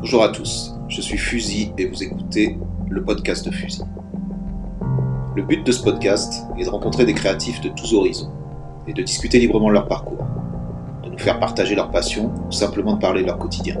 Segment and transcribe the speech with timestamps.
[0.00, 2.56] Bonjour à tous, je suis Fusil et vous écoutez
[2.88, 3.82] le podcast de Fusil.
[5.34, 8.30] Le but de ce podcast est de rencontrer des créatifs de tous horizons
[8.86, 10.24] et de discuter librement de leur parcours,
[11.02, 13.76] de nous faire partager leur passion ou simplement de parler de leur quotidien.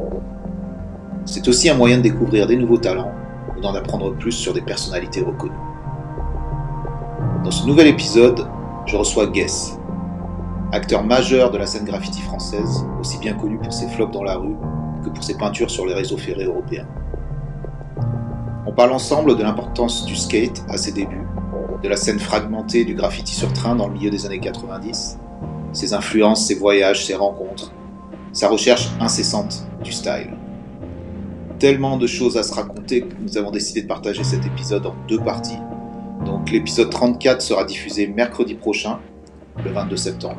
[1.24, 3.12] C'est aussi un moyen de découvrir des nouveaux talents
[3.56, 5.52] ou d'en apprendre plus sur des personnalités reconnues.
[7.44, 8.44] Dans ce nouvel épisode,
[8.86, 9.78] je reçois Guess,
[10.72, 14.36] acteur majeur de la scène graffiti française, aussi bien connu pour ses flops dans la
[14.36, 14.56] rue
[15.04, 16.86] que pour ses peintures sur les réseaux ferrés européens.
[18.66, 21.26] On parle ensemble de l'importance du skate à ses débuts,
[21.82, 25.18] de la scène fragmentée du graffiti sur train dans le milieu des années 90,
[25.72, 27.72] ses influences, ses voyages, ses rencontres,
[28.32, 30.36] sa recherche incessante du style.
[31.58, 34.94] Tellement de choses à se raconter que nous avons décidé de partager cet épisode en
[35.08, 35.58] deux parties.
[36.24, 38.98] Donc l'épisode 34 sera diffusé mercredi prochain,
[39.64, 40.38] le 22 septembre.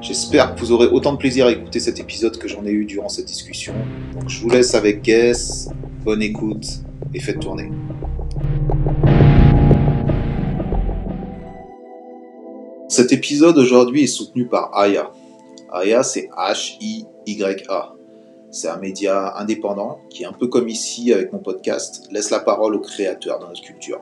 [0.00, 2.84] J'espère que vous aurez autant de plaisir à écouter cet épisode que j'en ai eu
[2.84, 3.74] durant cette discussion.
[4.14, 5.70] Donc je vous laisse avec Guess,
[6.04, 6.66] bonne écoute
[7.12, 7.68] et faites tourner.
[12.86, 15.10] Cet épisode aujourd'hui est soutenu par Aya.
[15.72, 17.94] Aya, c'est H-I-Y-A.
[18.52, 22.76] C'est un média indépendant qui, un peu comme ici avec mon podcast, laisse la parole
[22.76, 24.00] aux créateurs dans notre culture.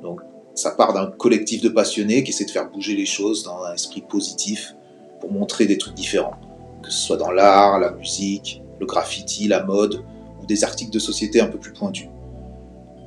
[0.00, 0.20] Donc,
[0.54, 3.74] ça part d'un collectif de passionnés qui essaie de faire bouger les choses dans un
[3.74, 4.74] esprit positif
[5.22, 6.34] pour montrer des trucs différents,
[6.82, 10.02] que ce soit dans l'art, la musique, le graffiti, la mode
[10.42, 12.08] ou des articles de société un peu plus pointus.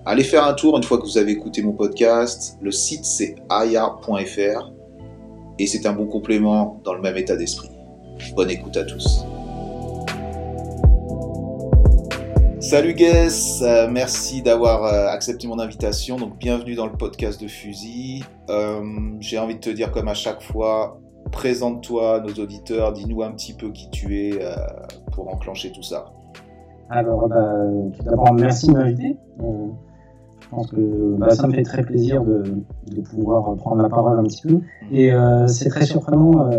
[0.06, 2.58] Allez faire un tour une fois que vous avez écouté mon podcast.
[2.62, 4.72] Le site c'est aya.fr
[5.60, 7.70] et c'est un bon complément dans le même état d'esprit.
[8.34, 9.26] Bonne écoute à tous.
[12.62, 16.16] Salut Guess, euh, merci d'avoir euh, accepté mon invitation.
[16.16, 18.24] Donc bienvenue dans le podcast de Fusil.
[18.50, 18.82] Euh,
[19.20, 21.02] J'ai envie de te dire comme à chaque fois,
[21.36, 24.56] présente-toi à nos auditeurs, dis-nous un petit peu qui tu es euh,
[25.12, 26.06] pour enclencher tout ça.
[26.90, 27.54] Alors, bah,
[27.96, 29.18] tout d'abord, merci de m'inviter.
[29.42, 29.68] Euh,
[30.40, 32.44] je pense que bah, ça me fait très plaisir de,
[32.88, 34.62] de, pouvoir prendre la parole un petit peu.
[34.92, 36.50] Et euh, c'est très surprenant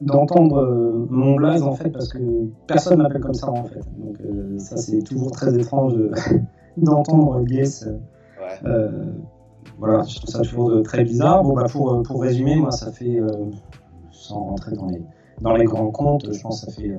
[0.00, 2.18] d'entendre mon blaze en fait, parce que
[2.66, 3.84] personne m'appelle comme ça en fait.
[3.98, 4.16] Donc
[4.58, 5.94] ça c'est toujours très étrange
[6.78, 7.86] d'entendre Guess.
[8.40, 8.70] Ouais.
[9.78, 11.44] voilà, je trouve ça toujours très bizarre.
[11.44, 13.20] Bon, bah, pour, pour résumer, moi ça fait,
[14.22, 15.02] sans rentrer dans les,
[15.40, 16.98] dans les grands comptes, je pense que ça fait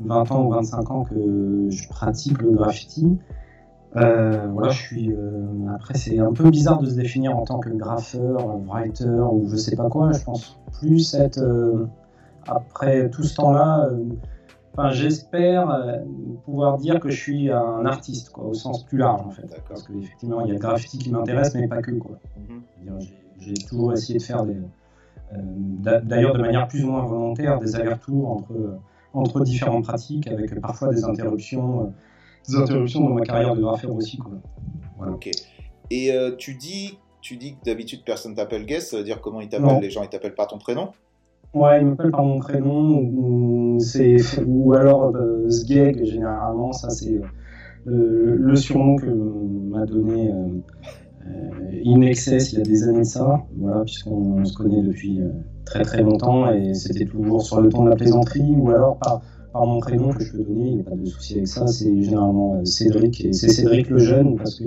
[0.00, 3.18] 20 ans ou 25 ans que je pratique le graffiti.
[3.96, 5.12] Euh, voilà, je suis.
[5.12, 9.48] Euh, après, c'est un peu bizarre de se définir en tant que graffeur, writer ou
[9.48, 10.12] je sais pas quoi.
[10.12, 11.86] Je pense plus être euh,
[12.46, 13.90] après tout ce temps-là.
[14.72, 16.02] Enfin, j'espère
[16.44, 19.48] pouvoir dire que je suis un artiste, quoi, au sens plus large en fait.
[19.68, 22.18] Parce qu'effectivement, il y a le graffiti qui m'intéresse, mais pas que quoi.
[22.36, 23.08] Mm -hmm.
[23.40, 24.56] J'ai toujours essayé de faire des.
[25.32, 28.78] D'ailleurs, de manière plus ou moins volontaire, des allers-retours entre
[29.14, 31.92] entre différentes pratiques, avec parfois des interruptions
[32.48, 34.16] des interruptions dans ma carrière de graffeur aussi.
[34.16, 34.32] Quoi.
[34.96, 35.12] Voilà.
[35.12, 35.30] Ok.
[35.90, 39.40] Et euh, tu dis, tu dis que d'habitude personne t'appelle guest, ça veut dire comment
[39.40, 39.80] ils t'appellent?
[39.80, 40.90] Les gens ils t'appellent par ton prénom?
[41.54, 43.78] Ouais, ils m'appellent par mon prénom ou,
[44.46, 47.20] ou alors euh, Sgeg, généralement, ça c'est
[47.86, 50.30] euh, le surnom que m'a donné
[51.28, 55.20] euh, Inexcess il y a des années de ça, voilà, puisqu'on se connaît depuis
[55.64, 59.22] très très longtemps et c'était toujours sur le ton de la plaisanterie ou alors par
[59.52, 61.66] par mon prénom que je peux donner, il n'y a pas de souci avec ça,
[61.66, 64.64] c'est généralement euh, Cédric, et c'est Cédric le jeune, parce que,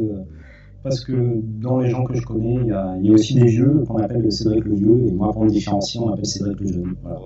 [0.84, 1.14] parce que
[1.62, 3.84] dans les gens que je connais, il y a, il y a aussi des vieux
[3.88, 6.96] qu'on appelle Cédric le vieux, et moi pour me différencier, on m'appelle Cédric le jeune.
[7.04, 7.20] Voilà.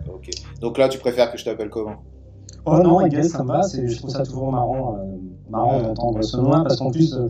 [0.60, 1.96] Donc là, tu préfères que je t'appelle comment?
[2.66, 5.04] Oh non, Egal, ça me va, je trouve ça toujours marrant, euh,
[5.48, 7.28] marrant d'entendre ce nom-là, parce qu'en plus, euh,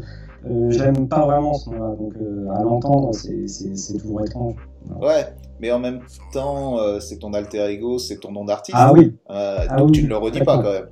[0.51, 4.55] euh, j'aime pas vraiment ce nom-là, donc euh, à l'entendre, c'est toujours étrange.
[5.01, 5.27] Ouais,
[5.61, 6.01] mais en même
[6.33, 8.77] temps, euh, c'est ton alter ego, c'est ton nom d'artiste.
[8.81, 9.17] Ah oui.
[9.29, 10.87] Ah donc oui, tu ne le redis pas quand même.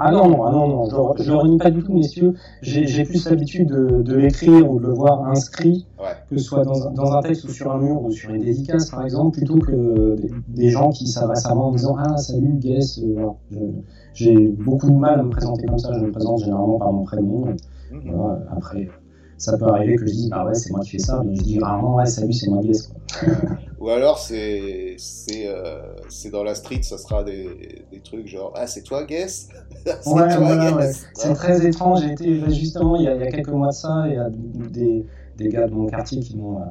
[0.00, 2.34] Ah non, non, ah non, non, je, je le renie pas du tout, messieurs.
[2.60, 6.06] J'ai plus l'habitude de, de l'écrire ou de le voir inscrit, Ouais.
[6.28, 8.42] que ce soit dans, un- dans un texte ou sur un mur ou sur une
[8.42, 12.16] dédicace, par exemple, plutôt que des, des gens qui s'adressent à moi en disant Ah,
[12.18, 13.00] salut, Guess.
[14.14, 15.92] J'ai beaucoup de mal à me présenter comme ça.
[15.94, 17.44] Je me présente généralement par mon prénom.
[17.90, 18.40] Voilà.
[18.56, 18.88] Après,
[19.36, 21.42] ça peut arriver que je dise Bah ouais, c'est moi qui fais ça, mais je
[21.42, 22.88] dis rarement Ouais, salut, c'est moi, Guess.
[22.88, 23.28] Quoi.
[23.80, 28.52] Ou alors c'est c'est euh, c'est dans la street, ça sera des, des trucs genre
[28.56, 29.48] ah c'est toi Guess?
[29.84, 30.82] C'est Ouais, toi, voilà, ouais.
[30.82, 32.00] Guess C'est très étrange.
[32.02, 34.16] J'ai été justement il y, a, il y a quelques mois de ça, il y
[34.16, 35.06] a des,
[35.36, 36.64] des gars de mon quartier qui m'ont euh,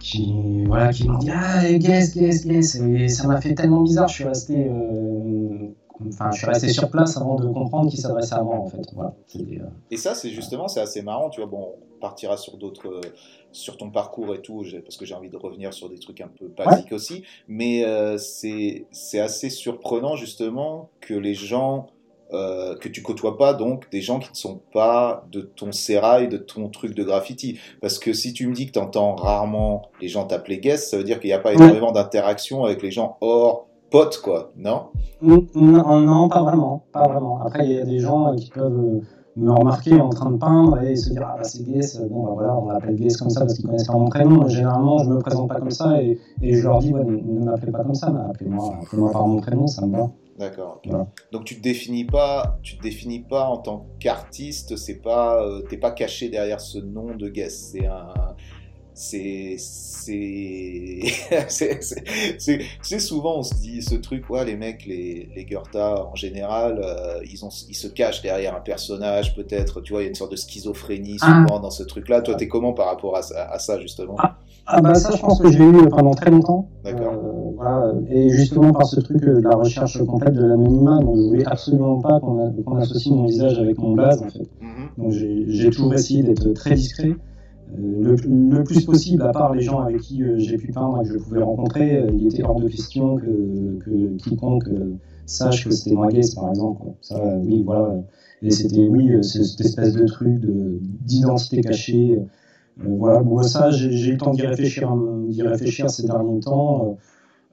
[0.00, 4.08] qui voilà qui m'ont dit ah guess guess guess et ça m'a fait tellement bizarre.
[4.08, 5.68] Je suis resté euh,
[6.08, 8.82] enfin je suis resté sur place avant de comprendre qu'il s'adressait à moi en fait.
[8.94, 9.14] Voilà.
[9.36, 11.48] Euh, Et ça, c'est justement, c'est assez marrant, tu vois.
[11.48, 13.00] Bon, on partira sur d'autres, euh,
[13.52, 16.28] sur ton parcours et tout, parce que j'ai envie de revenir sur des trucs un
[16.28, 17.24] peu basiques aussi.
[17.48, 21.88] Mais euh, c'est, c'est assez surprenant justement que les gens
[22.32, 26.26] euh, que tu côtoies pas donc des gens qui ne sont pas de ton sérail,
[26.28, 27.60] de ton truc de graffiti.
[27.80, 30.96] Parce que si tu me dis que tu entends rarement les gens t'appeler guest, ça
[30.96, 34.88] veut dire qu'il n'y a pas énormément d'interaction avec les gens hors potes, quoi, non?
[35.22, 37.40] Non, non, pas vraiment, pas vraiment.
[37.40, 39.00] Après, il y a des gens qui peuvent
[39.36, 42.30] me remarquer en train de peindre et se dire ah bah c'est Guess, bon bah
[42.34, 44.48] voilà on l'appelle Guess comme ça parce qu'ils connaissent pas mon prénom.
[44.48, 47.70] Généralement je me présente pas comme ça et, et je leur dis ouais, ne, m'appelez
[47.70, 50.10] pas comme ça, appelez-moi appelez par mon prénom, ça me va.
[50.38, 50.80] D'accord.
[51.32, 55.60] Donc tu te définis pas, tu te définis pas en tant qu'artiste, c'est pas, euh,
[55.68, 58.14] t'es pas caché derrière ce nom de Guess, c'est un,
[58.98, 59.56] c'est
[62.82, 66.80] c'est souvent on se dit ce truc ouais les mecs les les Goethe en général
[66.82, 70.08] euh, ils ont ils se cachent derrière un personnage peut-être tu vois il y a
[70.08, 71.44] une sorte de schizophrénie ah.
[71.46, 74.16] souvent dans ce truc là toi t'es comment par rapport à, à ça justement?
[74.18, 74.38] Ah.
[74.64, 74.80] ah.
[74.80, 78.72] bah ça je pense que j'ai eu pendant très longtemps d'accord euh, voilà, et justement
[78.72, 82.76] par ce truc de la recherche complète de l'anonymat donc je voulais absolument pas qu'on
[82.76, 85.02] associe mon visage avec mon blaze en fait mm-hmm.
[85.02, 87.14] donc j'ai toujours essayé d'être très discret
[87.74, 91.08] le, le, plus possible, à part les gens avec qui euh, j'ai pu peindre et
[91.08, 94.94] que je pouvais rencontrer, euh, il était hors de question que, que quiconque euh,
[95.26, 96.82] sache que c'était moi par exemple.
[97.00, 98.02] Ça, oui, voilà.
[98.42, 102.20] Et c'était, oui, cette espèce de truc d'identité cachée.
[102.78, 104.94] voilà, bon, ça, j'ai eu le temps d'y réfléchir,
[105.40, 106.98] réfléchir ces derniers temps.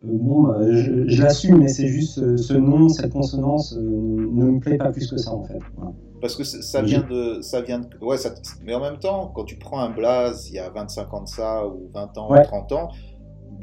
[0.04, 4.92] Bon, bah, je, l'assume, mais c'est juste ce nom, cette consonance ne me plaît pas
[4.92, 5.60] plus que ça, en fait.
[5.76, 5.94] Voilà.
[6.22, 7.42] Parce que ça vient de.
[7.42, 8.34] Ça vient de ouais, ça,
[8.64, 11.28] mais en même temps, quand tu prends un blaze il y a 25 ans de
[11.28, 12.90] ça, ou 20 ans, ou 30 ans,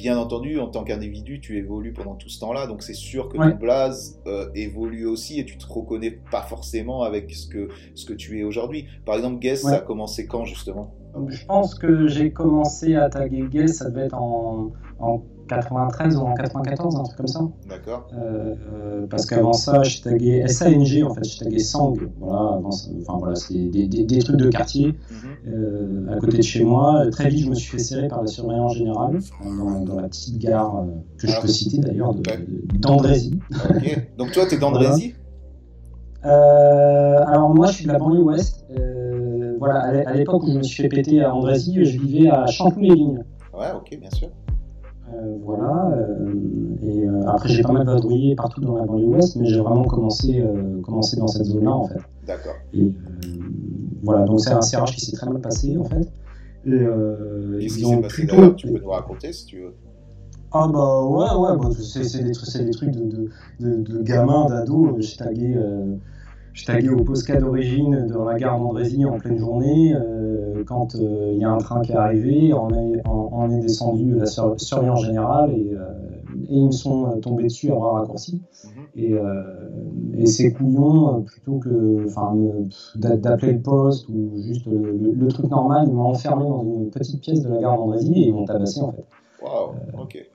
[0.01, 2.67] bien entendu, en tant qu'individu, tu évolues pendant tout ce temps-là.
[2.67, 7.03] Donc c'est sûr que ton blaze euh, évolue aussi et tu te reconnais pas forcément
[7.03, 8.87] avec ce que, ce que tu es aujourd'hui.
[9.07, 10.95] Par exemple, Guess, ça a commencé quand justement?
[11.29, 16.21] Je pense que j'ai commencé à taguer Guess, ça devait être en, en 93 ou
[16.21, 17.41] en 94, un truc comme ça.
[17.69, 18.09] D'accord.
[18.15, 21.95] Euh, euh, parce qu'avant ça, je taguais SANG, en fait, je taguais Sang.
[22.21, 24.95] Voilà, enfin voilà, c'était des, des, des, trucs de quartier mhm.
[25.49, 27.05] euh, à côté de chez moi.
[27.11, 30.39] Très vite, je me suis fait serrer par la surveillance générale dans, dans la petite
[30.39, 30.85] gare
[31.19, 31.41] que je ah.
[31.43, 32.15] peux citer d'ailleurs,
[32.75, 33.41] d'Andrézy.
[33.69, 34.09] Ok.
[34.19, 35.15] Donc toi, tu es d'Andrézy
[36.23, 38.65] Alors moi, je suis de la banlieue ouest.
[39.59, 43.25] voilà, à l'époque où je me suis fait péter à Andrézy, je vivais à Chanteloup-les-Vignes.
[43.53, 44.31] Ouais, ok, bien sûr.
[45.13, 45.93] Euh, voilà.
[45.97, 46.35] Euh,
[46.83, 49.85] et euh, après, j'ai pas mal vadrouillé partout dans la banlieue ouest, mais j'ai vraiment
[49.85, 50.45] commencé,
[50.83, 52.01] commencé dans cette zone-là, en fait.
[52.27, 52.55] D'accord.
[52.73, 52.93] Et
[54.03, 56.11] voilà, donc c'est un CRH qui s'est très mal passé, en fait.
[56.67, 59.75] Et, euh, Qu'est-ce qui s'est passé d'ailleurs Tu peux nous raconter si tu veux.
[60.53, 63.29] Ah bah ouais, ouais, bah, c'est des, des, trucs de, de,
[63.61, 64.97] de, de gamins, d'ados.
[64.99, 65.95] J'ai tagué, euh,
[66.53, 69.95] je tagué au Posca d'origine dans la gare d'Andrézy en pleine journée.
[69.95, 73.61] Euh, quand euh, il y a un train qui est arrivé, on est, on, est
[73.61, 75.81] descendu la surveillance générale et, euh,
[76.49, 78.43] et, ils me sont tombés dessus à bras raccourcis.
[78.65, 78.71] Mhm.
[78.97, 79.15] Et,
[80.19, 82.07] et, ces couillons, plutôt que
[82.97, 87.43] d'appeler le poste ou juste le, truc normal, ils m'ont enfermé dans une petite pièce
[87.43, 89.07] de la gare d'Andrézy et ils m'ont tabassé en fait.
[89.43, 90.27] Waouh, ok.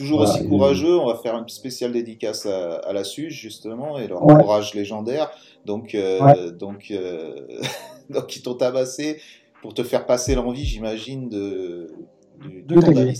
[0.00, 4.20] Toujours aussi courageux, on va faire une spéciale dédicace à, la SUGE justement et leur
[4.20, 5.30] courage légendaire.
[5.66, 7.34] Donc, euh, donc, euh,
[8.10, 9.20] donc ils t'ont tabassé
[9.60, 11.92] pour te faire passer l'envie, j'imagine, de,
[12.40, 12.64] du,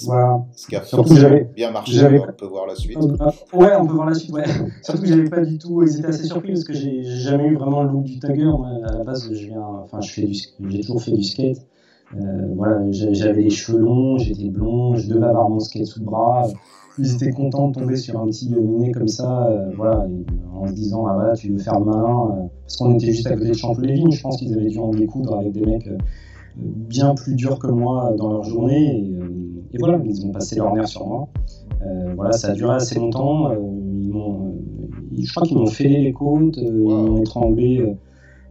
[0.07, 0.39] Voilà.
[0.57, 2.01] Ce qui a forcément bien marché.
[2.03, 2.97] On peut voir la suite.
[2.97, 4.33] Euh, ouais, on peut voir la suite.
[4.33, 4.45] Ouais.
[4.83, 5.83] Surtout que j'avais pas du tout.
[5.83, 8.51] Ils étaient assez surpris parce que j'ai jamais eu vraiment le look du tagger.
[8.87, 9.61] à la base, je viens.
[9.61, 10.33] Enfin, je fais du.
[10.71, 11.59] J'ai toujours fait du skate.
[12.17, 16.07] Euh, voilà, j'avais les cheveux longs, j'étais blond, je devais avoir mon skate sous le
[16.07, 16.49] bras.
[16.99, 20.07] Ils étaient contents de tomber sur un petit minet comme ça, euh, voilà,
[20.53, 23.37] en se disant ah voilà tu veux faire malin, euh, parce qu'on était juste à
[23.37, 24.11] côté de Chanteloup-les-Vignes.
[24.11, 25.89] Je pense qu'ils avaient dû en découdre avec des mecs
[26.57, 29.09] bien plus durs que moi dans leur journée.
[29.73, 31.29] Et, voilà, ils ont passé leur nerf sur moi.
[32.17, 33.53] voilà, ça a duré assez longtemps.
[33.53, 37.95] ils je crois qu'ils m'ont fêlé les côtes, ils m'ont étranglé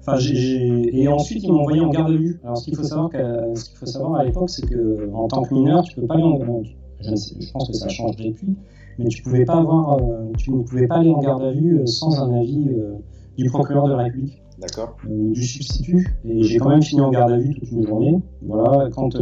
[0.07, 2.39] et ensuite, ils m'ont envoyé en garde à vue.
[2.43, 5.43] Alors, ce qu'il faut savoir, ce qu'il faut savoir à l'époque, c'est que en tant
[5.43, 6.75] que mineur, tu peux pas aller en garde à vue.
[7.01, 8.55] Je, pense que ça a changé depuis,
[8.97, 11.79] mais tu pouvais pas avoir, euh, tu ne pouvais pas aller en garde à vue
[11.79, 12.95] euh, sans un avis euh,
[13.37, 14.41] du procureur de la République.
[14.59, 14.97] D'accord.
[15.07, 16.05] du substitut.
[16.25, 18.19] Et j'ai quand même fini en garde à vue toute une journée.
[18.41, 19.15] Voilà, quand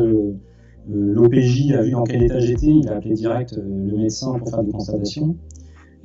[0.90, 4.64] l'OPJ a vu dans quel état j'étais, il a appelé direct le médecin pour faire
[4.64, 5.36] des constatations.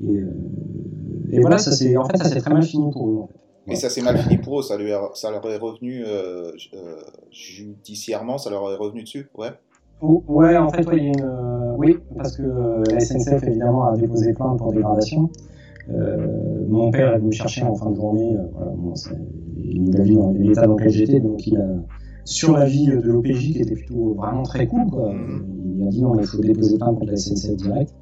[0.03, 0.21] Et,
[1.31, 3.17] et voilà, ça c'est, en fait, ça s'est très mal fini pour eux.
[3.23, 3.42] En fait.
[3.67, 6.97] Mais ça s'est mal fini pour eux, ça, lui ça leur est revenu euh, euh,
[7.31, 9.51] judiciairement, ça leur est revenu dessus, ouais
[10.01, 12.43] Ouais, en fait, ouais, euh, oui, parce que
[12.91, 15.31] la SNCF, évidemment, a déposé plainte pour dégradation.
[15.89, 18.95] mon père est venu me chercher en fin de journée, voilà, bon,
[19.57, 21.67] il a vu l'état dans lequel j'étais, donc il a,
[22.25, 25.15] sur la vie de l'OPJ, qui était plutôt vraiment très cool, quoi,
[25.77, 27.95] il a dit non, il faut déposer plainte contre la SNCF direct.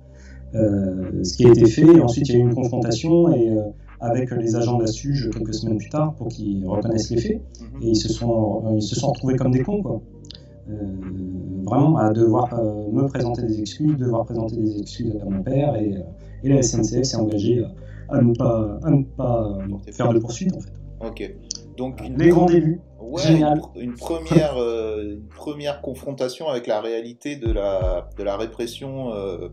[0.55, 3.53] ce qui a été fait, ensuite il y a eu une confrontation, et
[4.01, 7.41] avec les agents de la SUGE quelques semaines plus tard pour qu'ils reconnaissent les faits.
[7.61, 7.83] Mhm.
[7.83, 10.01] Et ils se sont, ils se sont retrouvés comme des cons, quoi.
[10.69, 10.75] Euh,
[11.65, 15.75] vraiment, à devoir euh, me présenter des excuses, devoir présenter des excuses à mon père,
[15.77, 16.01] et, euh,
[16.45, 17.65] et la SNCF s'est engagée
[18.09, 19.59] à ne pas, à ne pas
[19.93, 20.73] faire de poursuite, en fait.
[21.07, 21.35] Ok.
[21.77, 22.81] Donc une, Les grands débuts.
[23.01, 23.61] ouais, génial.
[23.75, 29.13] une, une première, euh, une première confrontation avec la réalité de la, de la répression
[29.15, 29.49] euh,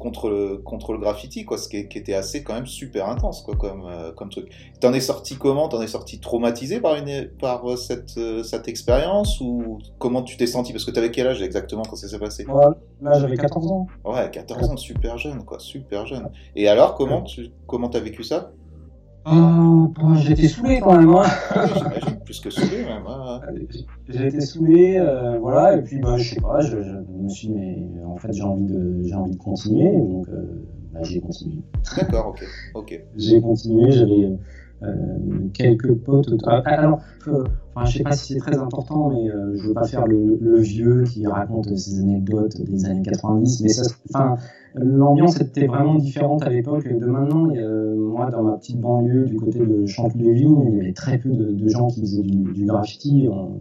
[0.00, 3.54] contre, le, contre le graffiti, quoi, ce qui, était assez quand même super intense, quoi,
[3.54, 4.48] comme, euh, comme truc.
[4.80, 5.68] T'en es sorti comment?
[5.68, 10.36] T'en es sorti traumatisé par, une, par euh, cette, euh, cette expérience ou comment tu
[10.36, 10.72] t'es senti?
[10.72, 12.44] Parce que t'avais quel âge exactement quand ça s'est passé?
[12.46, 13.86] Moi, là, j'avais 14 ans.
[14.04, 16.30] Ouais, 14 ans, super jeune, quoi, super jeune.
[16.56, 18.52] Et alors, comment tu comment t'as vécu ça?
[19.28, 19.86] Euh,
[20.16, 21.10] J'étais saoulé quand même.
[21.10, 21.22] hein.
[21.50, 23.02] Ah J'imagine, plus que saoulé même.
[23.06, 23.40] hein.
[24.08, 27.48] J'ai été saoulé, euh, voilà, et puis bah, je sais pas, je, je me suis
[27.48, 31.20] dit, mais en fait j'ai envie de j'ai envie de continuer, donc euh, bah, j'ai
[31.20, 31.56] continué.
[31.96, 33.00] D'accord, ok, ok.
[33.16, 34.36] J'ai continué, j'avais euh,
[35.52, 36.30] quelques potes.
[36.64, 37.44] Alors, euh,
[37.74, 40.58] enfin, je sais pas si c'est très important, mais euh, je veux pas faire le,
[40.58, 43.70] vieux qui raconte ses anecdotes des années 90, mais
[44.12, 44.36] enfin,
[44.74, 47.50] l'ambiance était vraiment différente à l'époque de maintenant.
[47.54, 51.30] Euh, moi, dans ma petite banlieue du côté de Chanteloup-les-Vignes, il y avait très peu
[51.30, 53.28] de, gens qui faisaient du, graffiti.
[53.30, 53.60] On,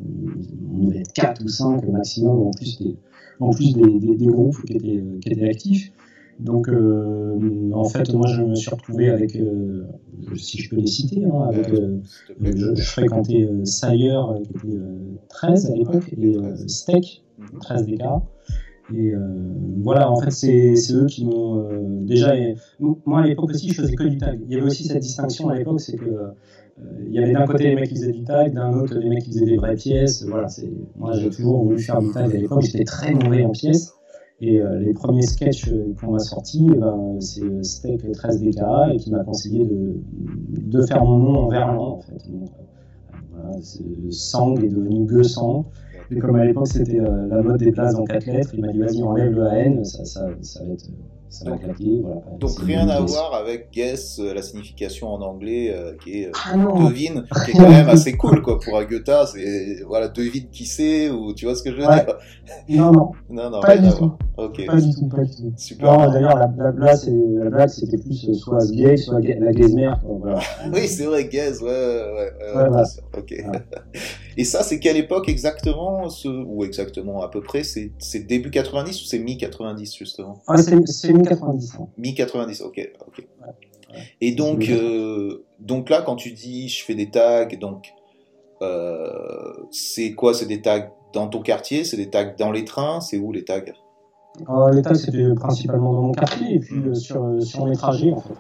[0.74, 2.98] on devait être 4 ou 5 maximum, en plus des,
[3.40, 5.92] en plus des, groupes qui étaient actifs.
[6.40, 9.84] Donc, euh, en fait, moi, je me suis retrouvé avec, euh,
[10.36, 11.98] si je peux les citer, hein, avec, euh,
[12.42, 17.60] je, fréquentais Sayer, qui était euh, 13 à l'époque, et Steak, Mhm.
[17.60, 18.22] 13 des cas.
[18.94, 19.14] Et
[19.84, 21.68] voilà, en fait, c'est eux qui m'ont
[22.02, 22.34] déjà.
[23.06, 24.40] moi, à l'époque aussi, je faisais que du tag.
[24.48, 26.32] Il y avait aussi cette distinction à l'époque, c'est que
[27.06, 29.24] il y avait d'un côté les mecs qui faisaient du tag, d'un autre les mecs
[29.24, 30.26] qui faisaient des vraies pièces.
[30.26, 30.48] Voilà,
[30.96, 32.62] moi, j'ai toujours voulu faire du tag à l'époque.
[32.62, 33.94] J'étais très mauvais en pièces.
[34.42, 38.94] Et euh, les premiers sketchs euh, qu'on m'a sortis, ben, c'est euh, Steak 13 DKA
[38.94, 42.32] et qui m'a conseillé de, faire mon nom en verlan en fait.
[42.32, 43.58] Donc, euh, voilà,
[44.12, 45.66] Sang est devenu Gue Sang.
[46.12, 48.72] Et comme à l'époque c'était euh, la mode des places en quatre lettres, il m'a
[48.72, 50.90] dit vas-y enlève le AN, ça, ça, ça va être
[51.30, 51.60] ça Donc-.
[51.80, 52.56] Voilà.
[52.66, 56.56] Rien à voir avec guess, euh, la signification en anglais euh, qui est euh, Ah
[56.58, 59.10] devine, qui est quand même assez cool quoi pour un Goethe.
[59.32, 62.06] C'est voilà devine qui c'est ou tu vois ce que je veux Ouais.
[62.06, 62.18] dire?
[62.82, 63.98] Non, non, Non non Pas rien du à tout.
[64.00, 64.18] voir.
[64.38, 65.54] Ok pas du tout, pas du tout.
[65.58, 65.92] super.
[66.00, 69.36] Non, d'ailleurs la, la blague, c'est- la blague c'était plus euh, soit gay, soit ga-
[69.40, 70.00] la gazmère.
[70.02, 70.40] quoi, Voilà.
[70.74, 72.86] Oui c'est vrai guess ouais ouais ouais, ouais, Ouais, bien voilà.
[72.86, 73.04] sûr.
[73.18, 73.34] Ok.
[73.44, 73.62] Voilà.
[74.38, 78.50] Et ça c'est quelle époque exactement ce ou exactement à peu près c'est c'est début
[78.52, 80.42] 90 ou c'est mi 90 justement?
[80.48, 81.76] Ah, c'est c'est 1090.
[81.80, 81.88] hein.
[81.98, 83.18] Mi 90 ok ok.
[83.18, 83.98] ouais.
[84.22, 87.94] Et donc euh, donc là quand tu dis je fais des tags donc
[88.62, 93.00] euh, c'est quoi c'est des tags dans ton quartier c'est des tags dans les trains
[93.02, 93.62] c'est où les tags?
[94.48, 98.12] Euh, les tags c'était principalement dans mon quartier et puis euh, sur, sur mes trajets
[98.14, 98.34] en fait.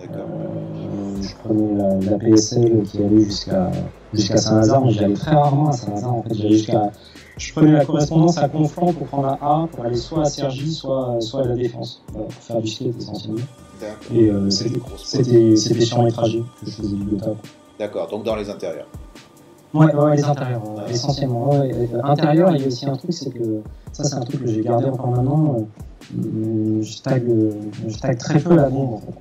[0.00, 0.26] D'accord.
[0.28, 3.70] Euh, je prenais la, la PSL qui allait jusqu'à
[4.12, 6.14] jusqu'à Saint-Lazare, mais j'allais très rarement à Saint-Lazare.
[6.14, 6.90] En fait, j'allais jusqu'à.
[7.36, 10.72] Je prenais la correspondance à Conflans pour prendre la A pour aller soit à Cergy,
[10.72, 13.38] soit, soit à la Défense, pour faire du skate essentiellement.
[13.80, 14.16] D'accord.
[14.16, 17.32] Et euh, c'était c'était c'était sur mes trajets que je faisais du Gotha.
[17.78, 18.86] D'accord, donc dans les intérieurs.
[19.74, 21.50] Ouais, ouais, les intérieurs, ouais, essentiellement.
[21.50, 21.88] Ouais, ouais.
[21.94, 23.62] Euh, Intérieur, il y a aussi un truc, c'est que
[23.92, 25.56] ça, c'est un truc que j'ai gardé encore maintenant.
[25.56, 27.52] euh, je, tag, euh,
[27.88, 29.14] je tag très peu la bombe en fait.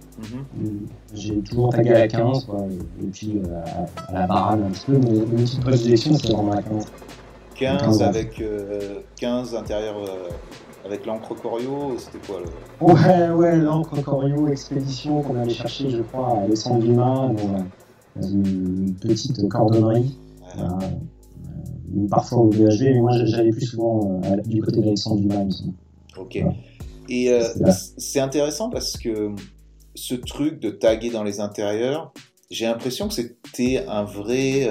[0.60, 0.80] Mhm.
[1.14, 2.66] J'ai toujours tagué à la 15, quoi,
[3.02, 3.62] et puis euh,
[4.10, 6.86] à, à la barade un petit peu, mais une petite prédilection, c'est vraiment la 15.
[7.62, 8.06] 15 Quinze ans.
[8.06, 10.30] avec euh, 15 intérieurs euh,
[10.86, 12.86] avec l'encre Corio, c'était quoi le...
[12.86, 17.66] Ouais, ouais, l'encre Corio Expédition qu'on allait chercher, je crois, à Alexandre Dumas, dans,
[18.16, 20.18] dans une petite cordonnerie,
[20.58, 20.64] Ouais.
[20.64, 20.86] euh,
[21.98, 25.46] euh, parfois au VHV, mais moi j'allais plus souvent euh, du côté d'Alexandre Dumas.
[26.18, 26.34] Ok.
[26.36, 26.56] Ouais.
[27.10, 27.44] Et euh,
[27.98, 29.32] c'est intéressant parce que
[29.96, 32.12] ce truc de taguer dans les intérieurs,
[32.50, 34.68] j'ai l'impression que c'était un vrai.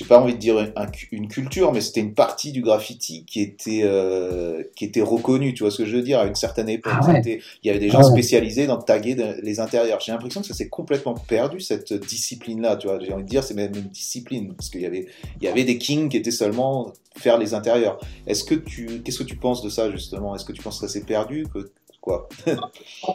[0.00, 3.42] J'ai pas envie de dire un- une culture, mais c'était une partie du graffiti qui
[3.42, 5.52] était euh, qui était reconnue.
[5.52, 6.94] Tu vois ce que je veux dire à une certaine époque.
[6.96, 7.40] Ah ouais.
[7.62, 8.12] Il y avait des gens Ah ouais.
[8.12, 10.00] spécialisés dans taguer de- les intérieurs.
[10.00, 12.76] J'ai l'impression que ça s'est complètement perdu cette discipline-là.
[12.76, 15.06] Tu vois, j'ai envie de dire c'est même une discipline parce qu'il y avait
[15.40, 17.98] il y avait des kings qui étaient seulement faire les intérieurs.
[18.26, 20.34] Est-ce que tu qu'est-ce que tu penses de ça justement?
[20.34, 22.28] Est-ce que tu penses que ça s'est perdu que quoi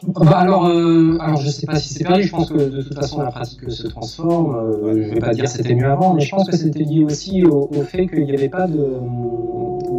[0.08, 2.94] Bah alors, euh, alors, je sais pas si c'est perdu, je pense que de toute
[2.94, 4.56] façon la pratique se transforme.
[4.56, 7.44] Euh, je vais pas dire c'était mieux avant, mais je pense que c'était lié aussi
[7.44, 9.00] au, au fait qu'il n'y avait pas de,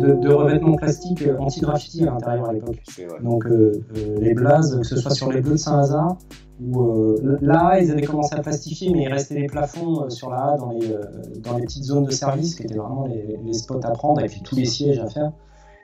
[0.00, 2.82] de, de revêtement plastique anti-graffiti à l'intérieur à l'époque.
[3.22, 6.16] Donc euh, euh, les blazes, que ce soit sur les bleus de Saint-Lazare,
[6.74, 10.52] euh, là ils avaient commencé à plastifier, mais il restait des plafonds euh, sur la
[10.52, 11.02] A dans les, euh,
[11.40, 14.26] dans les petites zones de service qui étaient vraiment les, les spots à prendre, et
[14.26, 15.32] puis tous les sièges à faire.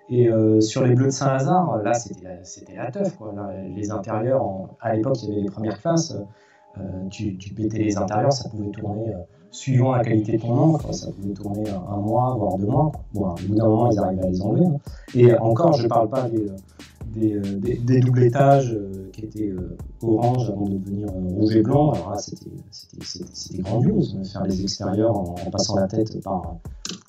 [0.08, 3.16] Et euh, sur les bleus de Saint-Lazare, là c'était la- teuf.
[3.74, 4.44] Les intérieurs,
[4.80, 6.16] à l'époque il y avait les premières classes.
[7.10, 9.14] tu, tu, pétais les intérieurs, ça pouvait tourner
[9.52, 12.90] suivant la qualité de ton encre, ça pouvait tourner un mois, voire deux mois.
[13.12, 14.66] Bon, au bout d'un moment, ils arrivaient à les enlever.
[14.66, 14.76] Hein.
[15.14, 16.50] Et encore, je ne parle pas des,
[17.06, 18.00] des, des,
[19.12, 19.52] qui étaient
[20.02, 21.92] orange avant de devenir rouge et blanc.
[21.92, 24.18] Alors là, c'était grandiose.
[24.32, 26.56] Faire les extérieurs en, passant la tête par,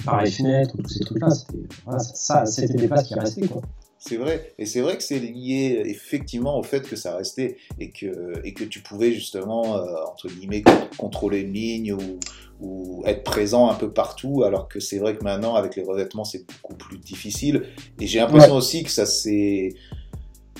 [0.05, 3.47] par les fenêtres, tous ces trucs-là, c'était voilà, ça, c'était des places qui restaient.
[3.47, 3.61] Quoi.
[4.05, 7.89] C'est vrai, et c'est vrai que c'est lié effectivement au fait que ça restait et
[7.91, 10.61] que, et que tu pouvais justement, euh, entre guillemets,
[10.97, 12.19] contrôler une ligne ou,
[12.59, 16.25] ou, être présent un peu partout, alors que c'est vrai que maintenant, avec les revêtements,
[16.25, 17.63] c'est beaucoup plus difficile.
[17.97, 19.73] Et j'ai l'impression aussi que ça s'est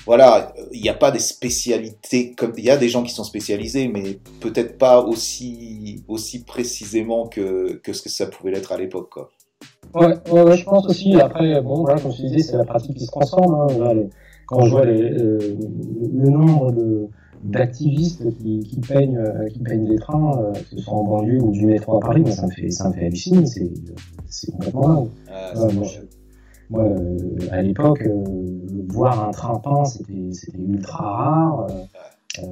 [0.06, 3.24] voilà, il n'y a pas des spécialités comme il y a des gens qui sont
[3.24, 8.78] spécialisés, mais peut-être pas aussi aussi précisément que, que ce que ça pouvait l'être à
[8.78, 9.30] l'époque, quoi.
[9.94, 11.14] Ouais, ouais, je pense aussi.
[11.20, 13.54] Après, bon, voilà, comme je disais, c'est la pratique qui se transforme.
[13.54, 14.08] Hein.
[14.46, 15.56] quand je vois les, euh,
[16.12, 17.08] le nombre de
[17.44, 21.42] d'activistes qui, qui, peignent euh, qui peignent des trains, euh, que ce soit en banlieue
[21.42, 23.44] ou du métro à Paris, ça me fait ça me fait halluciner.
[23.46, 25.08] C'est complètement dingue.
[25.30, 25.52] Ah,
[26.70, 27.16] moi, euh,
[27.50, 28.24] à l'époque, euh,
[28.88, 31.66] voir un peint, c'était ultra rare.
[32.38, 32.44] Euh,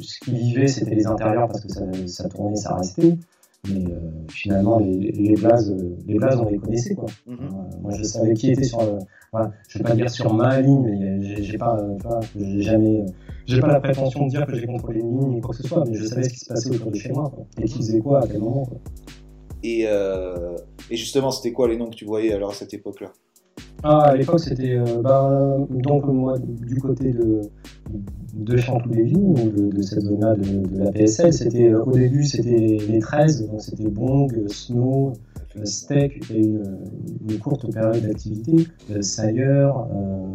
[0.00, 3.16] ce qui vivait, c'était les intérieurs parce que ça, ça tournait, ça restait.
[3.68, 3.84] Mais
[4.30, 5.76] finalement, les, les, blazes,
[6.06, 6.94] les blazes, on les connaissait.
[6.94, 7.08] Quoi.
[7.28, 7.80] Mm-hmm.
[7.82, 8.80] moi, je savais qui était sur.
[9.32, 11.78] voilà, je vais pas dire sur ma ligne, mais j'ai pas,
[12.34, 13.04] j'ai jamais,
[13.44, 15.68] j'ai pas la prétention de dire que j'ai contrôlé une ligne ou quoi que ce
[15.68, 17.78] soit, mais je savais ce qui se passait autour de chez moi, quoi, et qui
[17.78, 18.64] faisait quoi à quel moment.
[18.64, 18.78] Quoi.
[19.62, 20.56] Et, euh,
[20.90, 23.12] et justement, c'était quoi les noms que tu voyais alors à cette époque-là
[23.82, 27.40] ah, à l'époque, c'était euh, bah, donc moi du côté de,
[28.34, 31.32] de Chantou-Lévis, ou de, de, cette zone-là de, la PSL.
[31.32, 35.14] C'était euh, au début, c'était les 13, donc c'était Bong, Snow,
[35.64, 36.78] Steak, il y a une,
[37.30, 39.70] une courte période d'activité, euh, Sayer,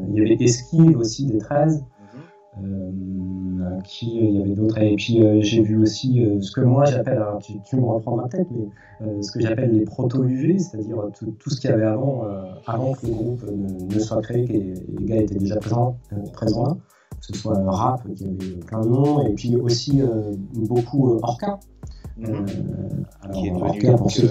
[0.10, 1.84] il y avait Esquive aussi des 13.
[2.64, 4.78] Euh, qui il y avait d'autres.
[4.78, 8.30] Et puis euh, j'ai vu aussi euh, ce que moi j'appelle tu, tu, me reprendras
[8.30, 11.84] peut-être mais ce que j'appelle les proto UV c'est-à-dire tout, tout, ce qu'il y avait
[11.84, 12.24] avant
[12.66, 15.98] avant que le groupe ne, soit créé que les, gars étaient déjà présents
[16.32, 16.78] présents là
[17.20, 20.02] que ce soit rap qui avait plein de noms et puis aussi
[20.54, 21.60] beaucoup Orca.
[22.24, 24.30] Alors Orca pour ceux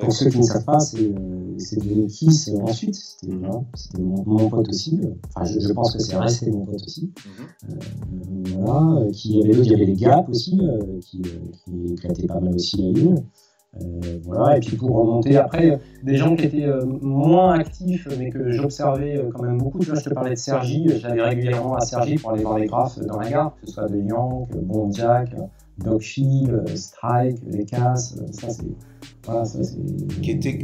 [0.00, 2.94] pour ceux qui ne savent pas, c'est devenu Kiss ensuite.
[2.94, 5.00] C'était mon, mon, pote aussi.
[5.34, 7.04] Enfin, je, je pense que c'est resté mon pote aussi.
[7.04, 7.70] Mm -hmm.
[7.70, 9.10] euh, voilà.
[9.12, 12.40] Qui, il, y avait, il y avait les Gap aussi, euh, qui, qui éclataient pas
[12.40, 13.22] mal aussi la ligne.
[13.76, 18.30] Euh, voilà, et puis pour remonter après, des gens qui étaient euh, moins actifs, mais
[18.30, 19.78] que j'observais euh, quand même beaucoup.
[19.78, 22.66] Tu vois, je te parlais de Sergi, j'allais régulièrement à Sergi pour aller voir les
[22.66, 25.30] graphes dans la gare, que ce soit de Yank, Bon Jack,
[25.84, 26.02] Dog
[26.74, 28.64] Strike, Les Casses, ça c'est
[30.22, 30.58] qui était,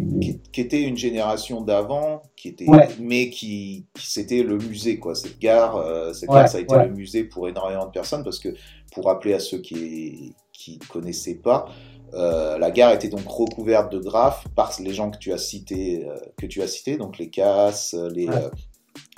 [0.53, 2.67] qui, était une génération d'avant, qui était,
[2.99, 5.15] mais qui, c'était le musée, quoi.
[5.15, 8.39] Cette gare, euh, cette gare, ça a été le musée pour énormément de personnes, parce
[8.39, 8.49] que,
[8.93, 11.67] pour rappeler à ceux qui qui connaissaient pas,
[12.15, 16.07] euh, la gare était donc recouverte de graphes par les gens que tu as cités,
[16.09, 18.27] euh, que tu as cités, donc les Casses, les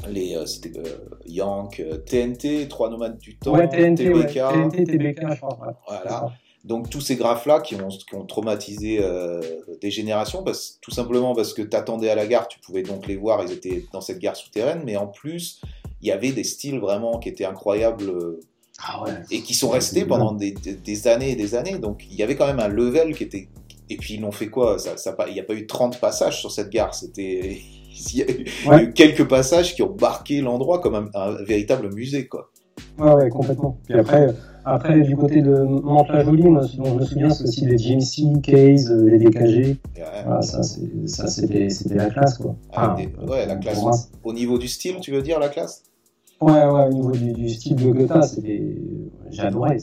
[0.06, 0.80] les c'était
[1.26, 5.80] Yank, TNT, Trois Nomades du Temps, TNT, TBK, TNT, TBK, je crois.
[5.86, 6.32] Voilà.
[6.64, 9.40] Donc tous ces graphes-là qui ont, qui ont traumatisé euh,
[9.80, 13.06] des générations, parce, tout simplement parce que tu attendais à la gare, tu pouvais donc
[13.06, 15.62] les voir, ils étaient dans cette gare souterraine, mais en plus,
[16.02, 18.40] il y avait des styles vraiment qui étaient incroyables euh,
[18.80, 21.78] ah ouais, et qui sont restés pendant des, des, années et des années.
[21.78, 23.48] Donc il y avait quand même un level qui était...
[23.90, 24.78] Et puis ils l'ont fait quoi?
[24.78, 27.62] Ça, ça, Il n'y a pas eu 30 passages sur cette gare, c'était...
[28.12, 32.26] Il y a eu quelques passages qui ont marqué l'endroit comme un, un, véritable musée,
[32.26, 32.50] quoi.
[32.98, 33.78] Ouais, ouais, complètement.
[33.88, 34.34] Puis après,
[34.64, 39.18] après, du côté de Mantes-la-Jolie, moi, je me souviens, c'est aussi les GMC, Case, les
[39.18, 39.76] DKG.
[40.24, 42.54] Voilà, ça, c'était la classe, quoi.
[42.72, 42.94] Ah,
[43.26, 44.10] ouais, la classe.
[44.22, 45.82] Au niveau du style, tu veux dire, la classe?
[46.40, 48.62] Ouais, ouais, au niveau du, du style de Goethe, c'était.
[49.30, 49.78] J'adorais.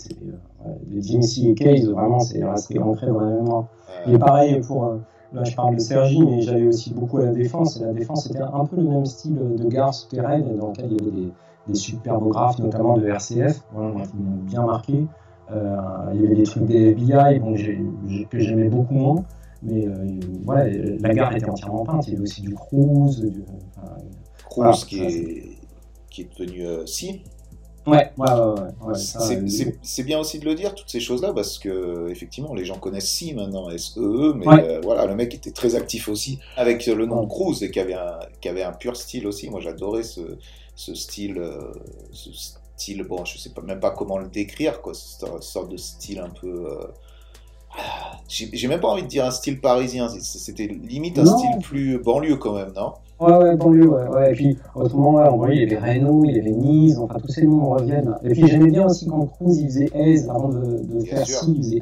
[0.65, 3.67] Euh, les GMC et Case, vraiment, c'est resté ancré dans la mémoire.
[4.07, 4.85] Et pareil pour.
[4.85, 4.97] Euh,
[5.33, 7.77] là, je parle de Sergi, mais j'allais aussi beaucoup à la défense.
[7.77, 10.97] Et la défense, c'était un peu le même style de gare souterraine dans lequel il
[10.97, 11.31] y avait des
[11.67, 15.05] des superbes graphes, notamment de RCF, voilà, qui m'ont bien marqué.
[15.51, 15.77] Euh,
[16.13, 19.23] il y avait des trucs des FBI bon, que j'aimais beaucoup moins,
[19.61, 22.07] mais euh, voilà, la gare était entièrement peinte.
[22.07, 23.19] Il y avait aussi du Cruise.
[23.21, 23.43] Du,
[23.77, 23.93] enfin,
[24.49, 25.43] Cruise voilà, qui, est,
[26.09, 27.21] qui est devenu euh, Si.
[27.87, 28.87] Ouais, ouais, ouais.
[28.87, 32.79] ouais c'est bien aussi de le dire, toutes ces choses-là, parce que effectivement, les gens
[32.79, 36.85] connaissent Si maintenant, SEE, e, mais euh, voilà, le mec était très actif aussi avec
[36.87, 39.49] le nom de Cruise et qui avait, un, qui avait un pur style aussi.
[39.49, 40.21] Moi, j'adorais ce,
[40.75, 41.71] ce style, euh,
[42.11, 45.77] ce style, bon, je sais pas, même pas comment le décrire, quoi, cette sorte de
[45.77, 46.47] style un peu.
[46.47, 46.87] Euh,
[48.27, 52.37] j'ai même pas envie de dire un style parisien, c'était limite un style plus banlieue
[52.37, 52.93] quand même, non?
[53.19, 54.31] Ouais, ouais, banlieue, ouais, ouais.
[54.31, 57.43] Et puis, autrement, ouais, il y avait Renault, il y avait Nice, enfin, tous ces
[57.43, 58.13] noms reviennent.
[58.23, 61.53] Et puis, j'aimais bien aussi quand Cruz, il faisait Aise avant de, de faire ci,
[61.55, 61.79] il faisait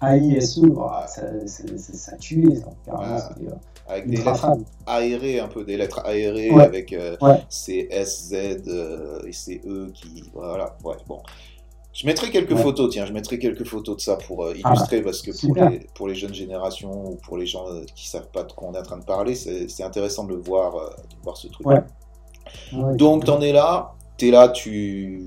[0.00, 3.52] AISE, bah, ça, ça, tuait, ça, carrément, ouais.
[3.88, 7.16] avec des lettres aérées, un peu des lettres aérées, avec euh,
[7.48, 8.34] ces S, Z
[8.68, 10.22] euh, et ces E qui.
[10.32, 11.18] Voilà, ouais, bon.
[11.98, 15.02] Je mettrai quelques photos, tiens, je mettrai quelques photos de ça pour euh, ah, illustrer,
[15.02, 18.30] parce que pour les, pour les, jeunes générations ou pour les gens euh, qui savent
[18.30, 21.24] pas de quoi on est en train de parler, c'est intéressant de voir, euh, de
[21.24, 21.66] voir ce truc.
[21.66, 21.80] Ouais.
[22.94, 25.24] Donc, t'en es là, t'es là, tu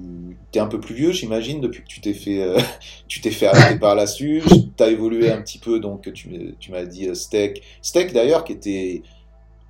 [0.54, 2.42] es un peu plus vieux, j'imagine, depuis que tu t'es fait,
[3.10, 4.46] tu t'es fait arrêter par la SUGE,
[4.78, 7.64] t'as évolué un petit peu, donc tu, tu m'as dit Steak.
[7.82, 9.02] Steak d'ailleurs, qui était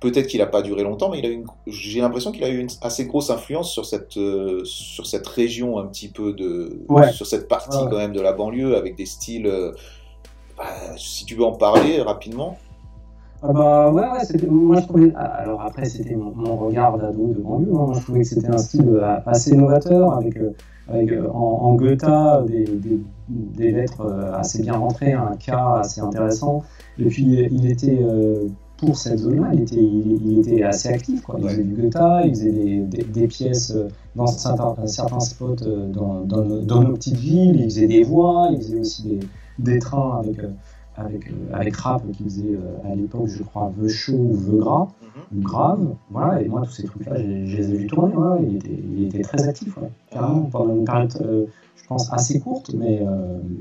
[0.02, 2.58] Peut-être qu'il n'a pas duré longtemps, mais il a une, j'ai l'impression qu'il a eu
[2.58, 6.76] une assez grosse influence sur cette, euh, sur cette région un petit peu de,
[7.12, 9.46] sur cette partie quand même de la banlieue avec des styles.
[9.46, 9.70] Euh,
[10.58, 10.64] bah,
[10.96, 12.58] si tu veux en parler rapidement.
[13.44, 15.12] Ah bah ouais, ouais moi je trouvais.
[15.14, 17.70] Ah, alors après, c'était mon, regard d'ado de banlieue.
[17.70, 17.86] Hein.
[17.86, 20.36] Moi je trouvais que c'était un style euh, assez novateur avec,
[20.88, 22.04] avec en, en Goethe
[22.48, 26.64] des, des, des, lettres assez bien rentrées, un cas assez intéressant.
[26.98, 28.00] Et puis il était
[28.82, 31.22] pour cette zone-là, il était, il, était, assez actif.
[31.22, 31.38] Quoi.
[31.40, 35.86] Il faisait du Goethe, il faisait des, des, pièces euh, dans certains, certains spots euh,
[35.86, 39.20] dans, dans, nos, nos, petites villes, il faisait des voix, il faisait aussi des,
[39.60, 40.50] des trains avec, euh,
[40.96, 45.38] avec, avec rap qui faisait à l'époque, je crois, Veu chaud ou Veu gras, mhm.
[45.38, 45.94] ou grave.
[46.10, 48.14] Voilà, et moi, tous ces trucs-là, je, les ai vus tourner.
[48.48, 49.78] il, était, il, était, très actif,
[50.10, 53.00] carrément, pendant une période, je pense, assez courte, mais,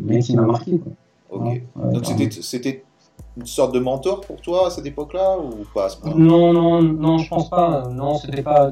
[0.02, 0.80] mais qui m'a marqué.
[0.80, 0.94] Quoi.
[1.30, 1.62] Ok.
[1.94, 2.06] Donc
[2.42, 2.84] c'était
[3.38, 7.30] une sorte de mentor pour toi à cette époque-là ou pas Non, non, non, je
[7.30, 7.90] pense pas.
[7.90, 8.72] Non, c'était pas.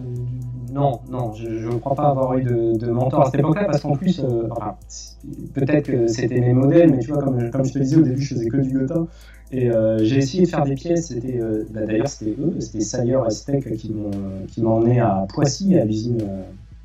[0.72, 3.96] Non, non, je ne crois pas avoir eu de, mentor à cette époque-là parce qu'en
[3.96, 4.48] plus, euh,
[5.54, 8.36] peut-être que c'était mes modèles, mais tu vois, comme, je te disais au début, je
[8.36, 8.94] faisais que du Goethe.
[9.52, 12.82] Et euh, j'ai essayé de faire des pièces, c'était euh, bah, d'ailleurs c'était eux, c'était
[12.82, 16.20] Sayer et Steak qui m'ont emmené à Poissy, à l'usine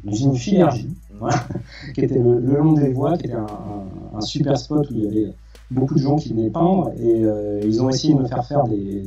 [0.05, 0.89] l'usine Filergie,
[1.95, 5.33] qui était le, long des voies, qui était un, super spot où il y avait
[5.71, 8.65] beaucoup de gens qui venaient peindre et euh, ils ont essayé de me faire faire
[8.65, 9.03] des,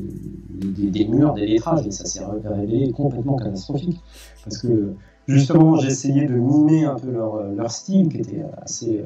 [0.49, 3.99] des, murs, des lettrages et ça s'est révélé complètement catastrophique
[4.43, 4.93] parce que
[5.27, 9.03] justement j'essayais de mimer un peu leur, leur, style qui était assez,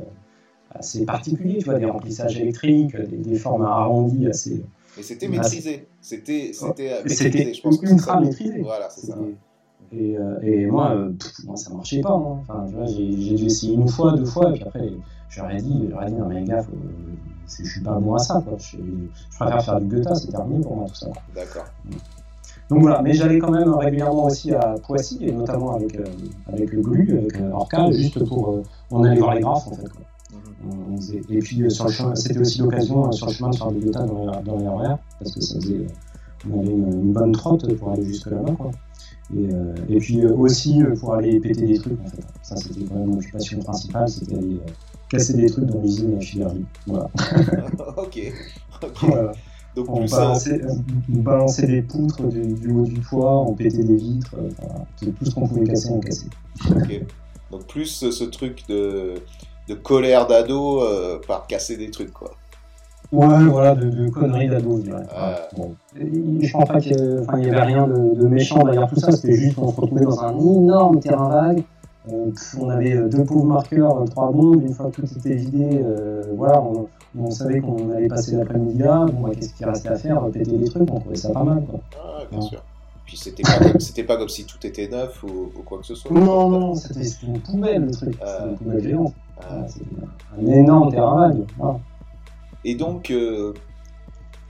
[0.74, 4.64] assez particulier, tu vois, des remplissages électriques, des, des formes arrondies assez.
[4.98, 8.62] Mais c'était maîtrisé, c'était c'était ultra maîtrisé.
[8.62, 9.18] Voilà, c'est ça.
[9.94, 11.12] Et, euh, et moi, euh,
[11.46, 12.14] moi, ça marchait pas.
[12.14, 12.40] Hein.
[12.42, 14.90] Enfin, j'ai dû essayer une fois, deux fois, et puis après,
[15.30, 16.72] j'aurais dit, j'aurais dit, non mais les gars, faut,
[17.60, 18.42] je, suis pas bon à ça.
[18.46, 18.58] Quoi.
[18.60, 18.78] Je,
[19.38, 21.08] préfère faire du Goethe, c'est terminé pour moi tout ça.
[21.36, 21.66] D'accord.
[22.70, 26.06] Donc voilà, mais j'allais quand même régulièrement aussi à Poissy, et notamment avec, euh,
[26.48, 28.50] avec le GLU, avec euh, Orca, juste pour.
[28.50, 29.90] Euh, on allait voir les graphes en fait.
[29.90, 30.02] Quoi.
[30.64, 30.96] Mhm.
[30.96, 33.80] on et puis sur le chemin, c'était aussi l'occasion sur le chemin de faire du
[33.82, 33.94] Goethe
[34.46, 35.86] dans, les RER, parce que ça faisait.
[36.50, 38.54] On avait une, bonne trotte pour aller jusque là-bas.
[38.54, 38.72] Quoi.
[39.36, 39.50] Et,
[39.90, 42.24] et, puis aussi pour aller péter des trucs en fait.
[42.42, 44.60] Ça c'était vraiment mon occupation principale, c'était aller
[45.12, 46.66] casser des trucs dans l'usine Filergie.
[46.88, 47.10] Voilà.
[47.98, 48.34] ok.
[49.02, 49.32] Voilà.
[49.76, 54.36] Donc on, balançait, on, balançait, des poutres du, haut du toit, on pétait des vitres,
[54.60, 56.28] enfin, tout ce qu'on pouvait casser, on cassait.
[56.76, 57.06] Ok.
[57.52, 59.16] Donc plus ce, truc de,
[59.70, 62.32] de colère d'ado euh, par casser des trucs, quoi.
[63.14, 65.06] Ouais, voilà, de, conneries d'ado, je dirais.
[65.56, 65.76] Bon.
[65.96, 69.56] Je pense pas qu'il y, avait rien de, de méchant derrière tout ça, c'était juste
[69.56, 71.64] qu'on se retrouvait dans un énorme terrain vague
[72.08, 76.24] on avait euh, deux pauvres marqueurs, trois bombes, une fois que tout était vidé, euh,
[76.36, 76.64] voilà,
[77.18, 80.26] on, savait qu'on allait passer l'après-midi là, bon, bah, qu'est-ce qu'il restait à faire?
[80.32, 81.64] Péter des trucs, on trouvait ça pas mal.
[81.66, 81.80] Quoi.
[82.04, 82.64] Ah, bien sûr.
[83.06, 86.12] Puis c'était pas, comme, pas comme si tout était neuf ou, quoi que ce soit.
[86.12, 89.14] Non, non, c'était une poubelle le truc, c'était une poubelle géante.
[89.44, 89.66] Ah.
[90.40, 91.46] un énorme terrain vague.
[92.64, 93.54] Et donc, euh,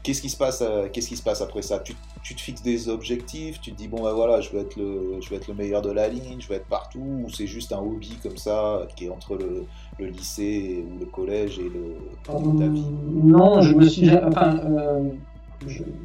[0.03, 1.79] qu'est-ce qui se passe Qu'est-ce qui se passe après ça?
[1.79, 5.19] Tu te fixes des objectifs, tu te dis bon ben voilà, je veux être le,
[5.21, 7.73] je veux être le meilleur de la ligne, je veux être partout, ou c'est juste
[7.73, 9.65] un hobby comme ça qui est entre le,
[9.99, 12.85] lycée ou le collège et le vie?
[13.23, 15.09] Non, je me suis, enfin, euh,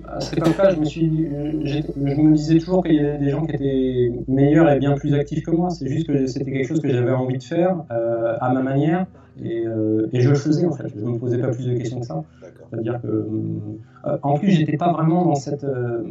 [0.06, 1.28] à cette époque-là, je me suis,
[1.64, 5.14] je me disais toujours qu'il y avait des gens qui étaient meilleurs et bien plus
[5.14, 5.70] actifs que moi.
[5.70, 9.06] C'est juste que c'était quelque chose que j'avais envie de faire euh, à ma manière.
[9.42, 11.76] Et, euh, et, je le faisais en fait, je ne me posais pas plus de
[11.76, 12.22] questions que ça.
[12.70, 16.02] C'est-à-dire que, euh, en plus, j'étais pas vraiment dans cette, euh,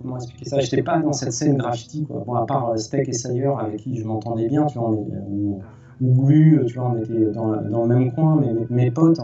[0.00, 2.22] comment expliquer ça, j'étais pas dans cette scène graffiti, quoi.
[2.24, 5.60] Bon, à part Steak et Sayer avec qui je m'entendais bien, tu vois, ou,
[6.00, 6.30] ou
[6.66, 9.20] tu vois, on était dans, dans, le même coin, mais mes, potes,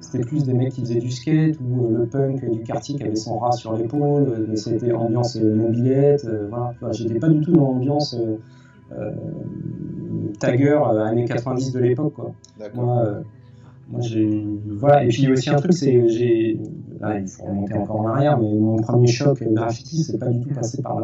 [0.00, 3.16] c'était plus des mecs qui faisaient du skate ou le punk du quartier qui avait
[3.16, 6.74] son rat sur l'épaule, c'était ambiance mobilette, voilà.
[6.92, 8.14] j'étais pas du tout dans l'ambiance
[8.92, 9.12] euh,
[10.38, 12.14] Tagger euh, années 90 de l'époque.
[12.74, 13.20] Moi, euh,
[13.88, 15.04] Moi, j'ai, voilà.
[15.04, 18.08] Et puis, il y a aussi un truc, c'est, j'ai, il faut remonter encore en
[18.08, 21.00] arrière, mais mon premier choc graffiti, c'est pas du tout passé par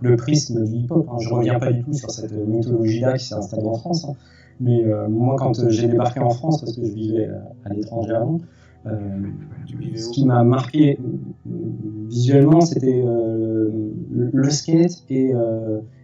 [0.00, 1.08] le, prisme du hip-hop.
[1.10, 1.16] Hein.
[1.20, 4.04] Je reviens pas du tout sur cette mythologie-là qui s'est installée en France.
[4.08, 4.14] Hein.
[4.60, 7.28] Mais euh, moi, quand j'ai débarqué en France, parce que je vivais
[7.64, 8.40] à l'étranger avant,
[9.94, 10.98] ce qui m'a marqué
[12.08, 13.68] visuellement, c'était euh,
[14.10, 15.32] le skate et,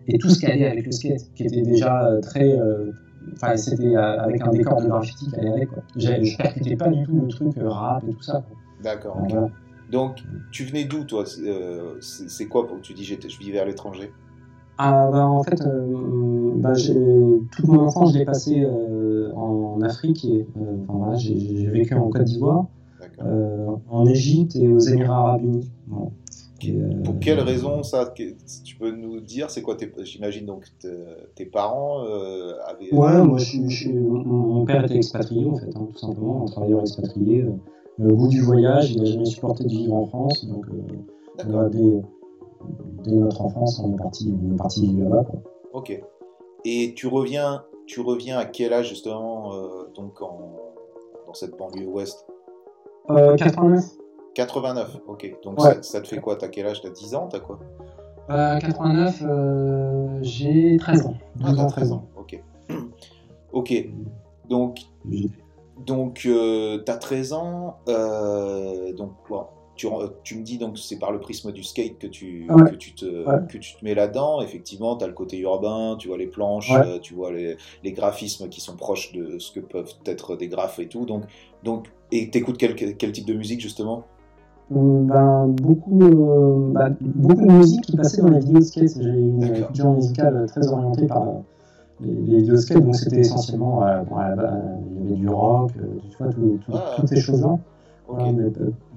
[0.09, 2.59] et tout ce qui allait avec le skate, qui était déjà très
[3.35, 5.69] Enfin, c'était avec un décor de graffiti qui allait avec.
[5.71, 5.83] Quoi.
[5.97, 8.45] Je percutais pas du tout le truc rap et tout ça.
[8.83, 9.27] D'accord.
[9.91, 11.25] Donc, tu venais d'où, toi?
[12.01, 14.11] C'est quoi pour que tu dis je vivais à l'étranger?
[14.79, 20.25] Ah, bah, En fait, euh, bah, toute mon enfance, je l'ai passé euh, en Afrique.
[20.25, 22.67] et euh, enfin, voilà, J'ai vécu en Côte d'Ivoire,
[23.91, 25.71] en Égypte et aux Émirats Arabes Unis.
[27.05, 28.15] Pour quelle raison ça
[28.65, 30.65] Tu peux nous dire C'est quoi J'imagine donc
[31.35, 32.93] tes parents avaient.
[32.93, 37.45] Ouais, moi, je, mon père était expatrié en fait, hein, tout simplement, un travailleur expatrié.
[37.99, 40.67] au bout du voyage, il n'a jamais supporté de vivre en France, donc
[41.71, 42.03] dès,
[43.05, 45.27] dès, notre enfance, on est parti, on est parti vivre là-bas.
[45.73, 46.01] Ok.
[46.65, 52.27] Et tu reviens, tu reviens à quel âge justement euh, donc dans cette banlieue ouest?
[53.11, 53.85] Euh, 89.
[54.35, 55.37] 89, ok.
[55.45, 56.37] Donc ça, te fait quoi?
[56.37, 56.81] T'as quel âge?
[56.81, 57.29] T'as 10 ans?
[57.29, 57.59] T'as quoi?
[58.31, 61.15] Euh, 89, euh, j'ai 13 ans.
[61.45, 62.43] Ah, 13 ans, ok.
[63.53, 63.89] ok.
[64.49, 64.79] Donc,
[65.85, 67.79] donc euh, t'as 13 ans.
[67.87, 69.89] donc, bon, tu,
[70.37, 73.59] me dis donc c'est par le prisme du skate que tu, que tu, te, que
[73.59, 74.41] tu te mets là-dedans.
[74.43, 77.93] Effectivement, tu as le côté urbain, tu vois les planches, euh, tu vois les, les,
[77.93, 81.07] graphismes qui sont proches de ce que peuvent être des graphes et tout.
[81.07, 81.25] Donc,
[81.65, 84.05] donc, et t'écoutes quel, quel type de musique justement?
[84.71, 89.01] Ben, beaucoup, euh, bah, beaucoup de musique qui passait dans les vidéos de skate.
[89.01, 91.27] J'ai une culture musicale très orientée par
[92.01, 94.03] les, vidéos de skate, donc c'était essentiellement, euh,
[95.01, 96.31] il y avait du rock, tu vois,
[96.75, 96.95] ah.
[96.97, 97.59] toutes ces choses-là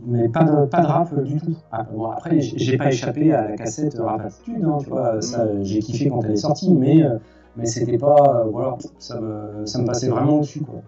[0.07, 1.55] mais, pas, de, pas de rap du tout.
[1.71, 5.47] Ah, bon, après, j'ai pas échappé à la cassette rap attitude, hein, tu vois, ça,
[5.61, 7.17] j'ai kiffé quand elle est sortie, mais, euh,
[7.57, 10.81] mais c'était pas, euh, voilà, ça me, ça me passait vraiment dessus, quoi.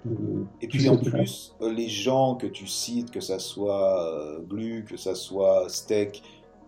[0.61, 4.97] Et puis en plus, euh, les gens que tu cites, que ça soit Glu, que
[4.97, 6.21] ça soit Steak,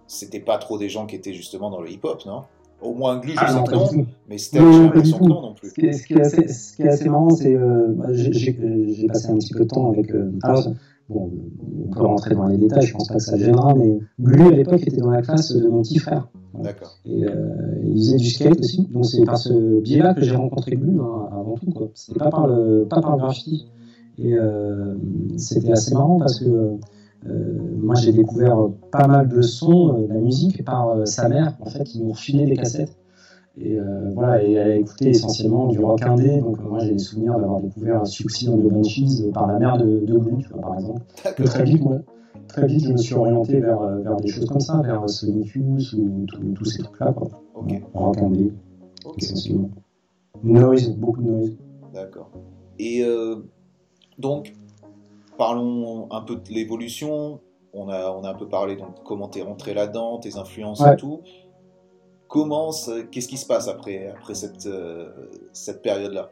[0.08, 2.44] c'était pas trop des gens qui étaient justement dans le hip-hop, non?
[2.82, 5.54] Au moins Glu, je ah, sais que non, mais Steak, j'ai l'impression que non non
[5.54, 5.70] plus.
[5.70, 9.08] Ce qui est, ce qui est assez, ce qui est assez marrant, c'est euh, j'ai
[9.08, 10.12] passé un petit peu de temps avec.
[10.12, 10.64] Euh, alors,
[11.10, 11.32] bon,
[11.86, 14.52] on peut rentrer dans les détails, je pense pas que ça gênera, mais Glu à
[14.52, 16.30] l'époque était dans la classe de mon petit frère.
[16.54, 16.98] D'accord.
[17.06, 20.76] Et euh, il faisait du skate aussi, donc c'est par ce biais-là que j'ai rencontré
[20.76, 21.72] Glu hein, avant tout.
[21.72, 21.90] Quoi.
[21.94, 23.68] C'était pas par le pas par le graffiti.
[24.18, 24.96] Et euh,
[25.38, 26.46] c'était assez marrant parce que
[27.26, 28.58] euh, moi j'ai découvert
[28.92, 32.46] pas mal de sons, de la musique par sa mère en fait, qui nous refilait
[32.46, 32.99] des cassettes.
[33.62, 33.78] Et
[34.14, 36.40] voilà, et elle a écouté essentiellement du rock indé.
[36.40, 40.18] Donc moi j'ai des souvenirs d'avoir découvert Succès de Banshees par la mère de, de
[40.18, 41.02] Glu, par exemple.
[41.36, 42.00] Que très vite, moi,
[42.48, 45.94] très vite, je me suis orienté vers, vers des choses comme ça, vers Sonic Youth
[45.94, 47.12] ou tous ces trucs-là.
[47.12, 47.30] Quoi.
[47.56, 47.82] Ok.
[47.94, 48.54] Rock indé,
[49.18, 49.70] essentiellement.
[50.44, 51.52] Noise, beaucoup de noise.
[51.94, 52.30] D'accord.
[52.78, 53.44] Et euh,
[54.18, 54.54] donc,
[55.38, 57.40] parlons un peu de l'évolution.
[57.74, 60.96] On a, on a un peu parlé donc comment t'es rentré là-dedans, tes influences et
[60.96, 61.22] tout.
[62.30, 62.72] Comment,
[63.12, 65.10] qu'est-ce qui se passe après, après cette, euh,
[65.52, 66.32] cette période-là?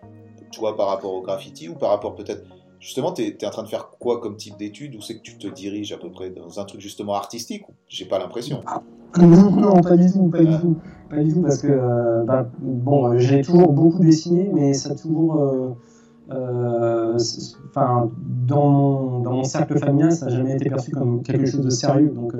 [0.51, 2.43] Tu vois, par rapport au graffiti ou par rapport peut-être
[2.79, 5.37] Justement, tu es, en train de faire quoi comme type d'études Où c'est que tu
[5.37, 8.61] te diriges à peu près Dans un truc justement artistique J'ai pas l'impression?
[8.67, 8.81] Ah,
[9.19, 10.77] non, pas du tout, pas du tout.
[11.09, 14.91] Pas du tout, parce que, euh, bah, bon, euh, j'ai toujours beaucoup dessiné, mais ça
[14.91, 15.41] a toujours.
[16.29, 17.17] Euh,
[17.69, 18.11] enfin,
[18.45, 21.69] dans, mon, dans mon cercle familial, ça n'a jamais été perçu comme quelque chose de
[21.69, 22.11] sérieux.
[22.13, 22.33] Donc,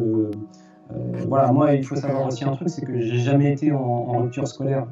[0.94, 4.20] euh, voilà, moi, il faut savoir aussi un truc, c'est que j'ai jamais été en,
[4.20, 4.88] rupture scolaire.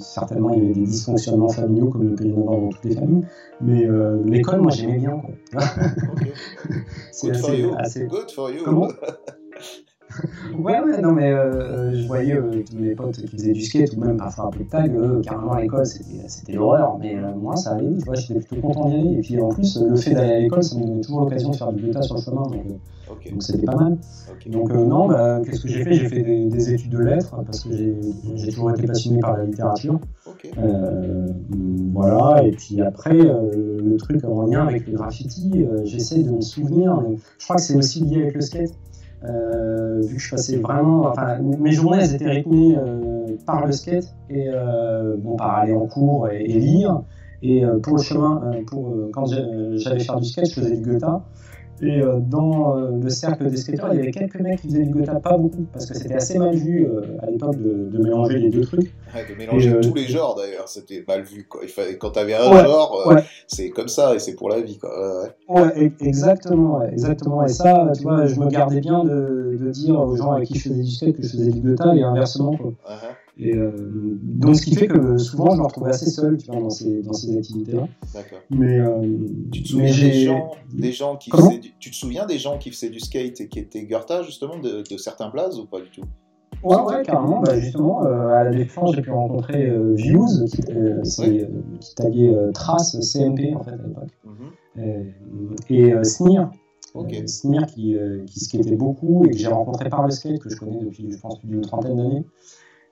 [0.00, 2.84] certainement, il y avait des dysfonctionnements familiaux comme il peut y en avoir dans toutes
[2.84, 3.26] les familles,
[3.60, 5.22] mais euh, l'école, moi, j'aimais bien.
[7.12, 8.64] C'est assez, assez, Good for you.
[8.64, 8.88] Comment?
[10.58, 13.94] ouais, ouais, non, mais euh, je voyais euh, tous mes potes qui faisaient du skate
[13.96, 16.98] ou même parfois un peu de tag, carrément à l'école, c'était l'horreur.
[16.98, 19.18] Mais euh, moi, ça allait vite, j'étais plutôt content d'y aller.
[19.18, 21.56] Et puis en plus, le fait d'aller à l'école, ça me donnait toujours l'occasion de
[21.56, 23.98] faire du bêta sur le chemin, donc c'était pas mal.
[24.46, 25.94] Donc non, bah, qu'est-ce que j'ai fait?
[25.94, 30.00] J'ai fait des, études de lettres parce que j'ai toujours été passionné par la littérature.
[31.92, 37.00] voilà, et puis après, le truc en lien avec le graffiti, j'essaie de me souvenir,
[37.00, 38.72] mais je crois que c'est aussi lié avec le skate.
[39.28, 43.72] Euh, vu que je passais vraiment, enfin, mes journées elles étaient rythmées euh, par le
[43.72, 47.02] skate et euh, bon, par aller en cours et, lire.
[47.42, 51.04] Et pour le chemin, pour, quand j'allais faire du skate, je faisais du Goethe.
[51.82, 54.84] Et euh, dans euh, le cercle des skateurs, il y avait quelques mecs qui faisaient
[54.84, 57.98] du gotha, pas beaucoup, parce que c'était assez mal vu euh, à l'époque de, de,
[58.02, 58.94] mélanger les deux trucs.
[59.14, 61.46] Ouais, de mélanger et, tous les genres d'ailleurs, c'était mal vu.
[61.46, 61.60] Quoi.
[61.64, 63.22] Il fallait, quand t'avais un ouais, genre, ouais.
[63.46, 64.78] c'est comme ça et c'est pour la vie.
[64.78, 65.28] Quoi.
[65.48, 67.44] Ouais, exactement, exactement.
[67.44, 70.58] Et ça, tu vois, je me gardais bien de, de, dire aux gens avec qui
[70.58, 72.56] je faisais du skate que je faisais du gotha et inversement.
[72.56, 72.68] Quoi.
[72.68, 73.25] Uh -huh.
[73.38, 73.70] Et euh,
[74.22, 77.02] donc, ce qui fait que souvent, je me retrouvais assez seul tu vois, dans ces,
[77.02, 77.86] dans ces activités-là.
[78.14, 78.38] D'accord.
[78.50, 79.02] Mais, euh,
[79.52, 82.56] tu te souviens des gens, des gens qui faisaient du, tu te souviens des gens
[82.56, 85.80] qui faisaient du skate et qui étaient Goethe, justement, de, de certains places ou pas
[85.80, 86.06] du tout?
[86.62, 87.40] Ouais, ouais, carrément.
[87.42, 91.48] Bah, justement, euh, à la Défense, j'ai pu rencontrer euh, Views, qui, euh, ouais.
[91.80, 94.10] qui taguait Trace CMP, en fait, à l'époque.
[94.24, 94.30] Mm
[94.78, 95.70] -hmm.
[95.70, 96.48] Et, et Sneer.
[96.94, 97.26] Okay.
[97.28, 97.96] Sneer qui,
[98.26, 101.18] qui skatait beaucoup et que j'ai rencontré par le skate, que je connais depuis, je
[101.18, 102.24] pense, plus d'une trentaine d'années.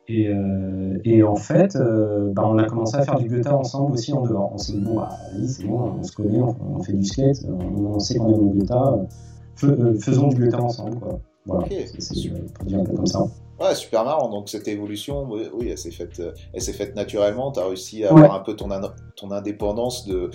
[0.07, 3.93] Et, euh, et, en fait, euh, bah, on a commencé à faire du Goethe ensemble
[3.93, 4.51] aussi en dehors.
[4.53, 5.09] On s'est dit, bon, bah,
[5.47, 8.55] c'est bon, on se connaît, on, on, fait du skate, on, on sait qu'on aime
[8.55, 10.99] le Goethe, faisons du Goethe ensemble.
[10.99, 11.21] Quoi.
[11.47, 11.87] Voilà, okay.
[11.99, 13.27] c'est pour dire un peu comme ça.
[13.61, 14.29] Ouais, super marrant.
[14.31, 16.21] Donc cette évolution, oui, elle s'est faite,
[16.53, 17.53] elle s'est faite naturellement.
[17.53, 18.69] Tu as réussi à avoir un peu ton,
[19.17, 20.31] ton indépendance de,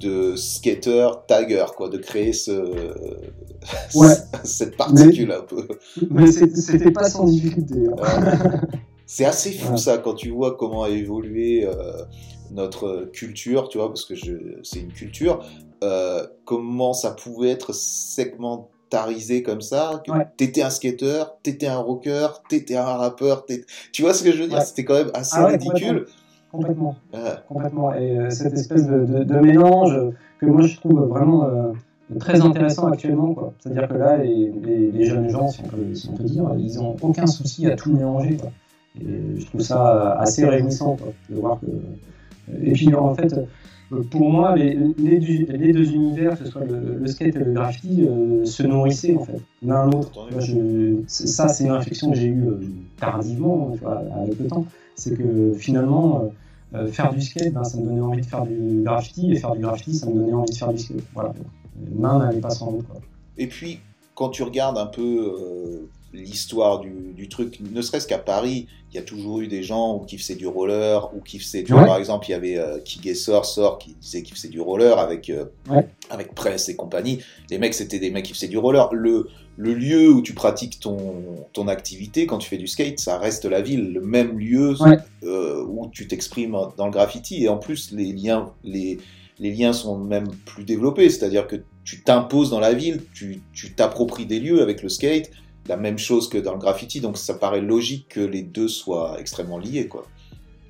[0.00, 2.50] de skater tagger, quoi, de créer ce,
[3.94, 4.14] ouais.
[4.44, 5.68] cette particule mais, un peu.
[6.10, 7.86] Mais c'était pas sans difficulté.
[8.02, 8.60] Hein.
[9.06, 9.78] C'est assez fou ouais.
[9.78, 12.02] ça quand tu vois comment a évolué euh,
[12.50, 14.14] notre culture, tu vois, parce que
[14.62, 15.44] c'est une culture.
[15.84, 20.26] Euh, comment ça pouvait être segmentarisé comme ça que ouais.
[20.36, 23.46] T'étais un skater, t'étais un rocker, t'étais un rappeur.
[23.92, 24.62] Tu vois ce que je veux dire?
[24.62, 26.06] C'était quand même assez ah ridicule.
[26.50, 26.96] Complètement.
[27.48, 27.94] complètement.
[27.94, 29.94] Et euh, cette espèce de, de, de, mélange
[30.40, 31.74] que moi je trouve vraiment
[32.18, 33.36] très intéressant actuellement.
[33.60, 36.50] C'est-à-dire que là, les, les, les, jeunes gens, si on, peut, si on peut dire,
[36.58, 38.36] ils n'ont aucun souci à tout mélanger.
[38.36, 38.50] Quoi.
[39.00, 41.66] Et je trouve ça assez réjouissant quoi, de voir que.
[42.62, 43.34] Et puis en fait,
[44.10, 47.52] pour moi, les, les, les deux univers, que ce soit le, le skate et le
[47.52, 50.28] graffiti, euh, se nourrissaient en fait, l'un l'autre.
[51.06, 52.60] Ça, c'est une réflexion que j'ai eue euh,
[52.98, 54.64] tardivement, tu vois, avec le temps.
[54.96, 56.30] C'est que finalement,
[56.74, 59.52] euh, faire du skate, ben, ça me donnait envie de faire du graffiti, et faire
[59.52, 61.04] du graffiti, ça me donnait envie de faire du skate.
[61.14, 61.32] Voilà.
[62.00, 62.86] L'un n'allait pas sans l'autre.
[63.38, 63.78] Et puis,
[64.14, 68.98] quand tu regardes un peu l'histoire du, du, truc, ne serait-ce qu'à Paris, il y
[68.98, 71.84] a toujours eu des gens qui faisaient du roller ou qui faisaient, tu ouais.
[71.84, 75.28] par exemple, il y avait euh, Kigessor, Sor, qui disait qu'il faisait du roller avec,
[75.30, 75.86] euh, ouais.
[76.10, 77.20] avec Press et compagnie.
[77.50, 78.88] Les mecs, c'était des mecs qui faisaient du roller.
[78.92, 83.18] Le, le lieu où tu pratiques ton, ton activité quand tu fais du skate, ça
[83.18, 84.98] reste la ville, le même lieu ouais.
[85.24, 87.44] euh, où tu t'exprimes dans le graffiti.
[87.44, 88.98] Et en plus, les liens, les,
[89.38, 93.40] les liens sont même plus développés, c'est-à-dire que tu t'imposes dans la ville, tu
[93.74, 95.30] t'appropries des lieux avec le skate
[95.68, 99.16] la même chose que dans le graffiti, donc ça paraît logique que les deux soient
[99.18, 100.04] extrêmement liés, quoi.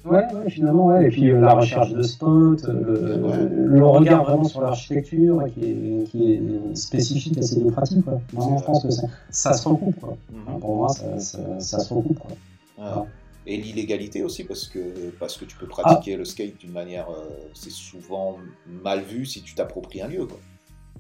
[0.05, 1.07] Ouais, ouais finalement, ouais.
[1.07, 3.49] Et puis euh, la recherche de spots, euh, ouais.
[3.51, 8.21] le regard vraiment sur l'architecture qui est, qui est, spécifique à ces deux pratiques, quoi.
[8.33, 10.17] Vraiment, je pense que ça, ça se recoupe, quoi.
[10.31, 10.61] Mm -hmm.
[10.61, 12.37] Pour moi, ça, ça, ça se recoupe, quoi.
[12.79, 13.05] Ah.
[13.47, 16.19] Et l'illégalité aussi, parce que, parce que tu peux pratiquer ah.
[16.19, 17.09] le skate d'une manière.
[17.11, 18.39] Euh, c'est souvent
[18.85, 20.39] mal vu si tu t'appropries un lieu, quoi.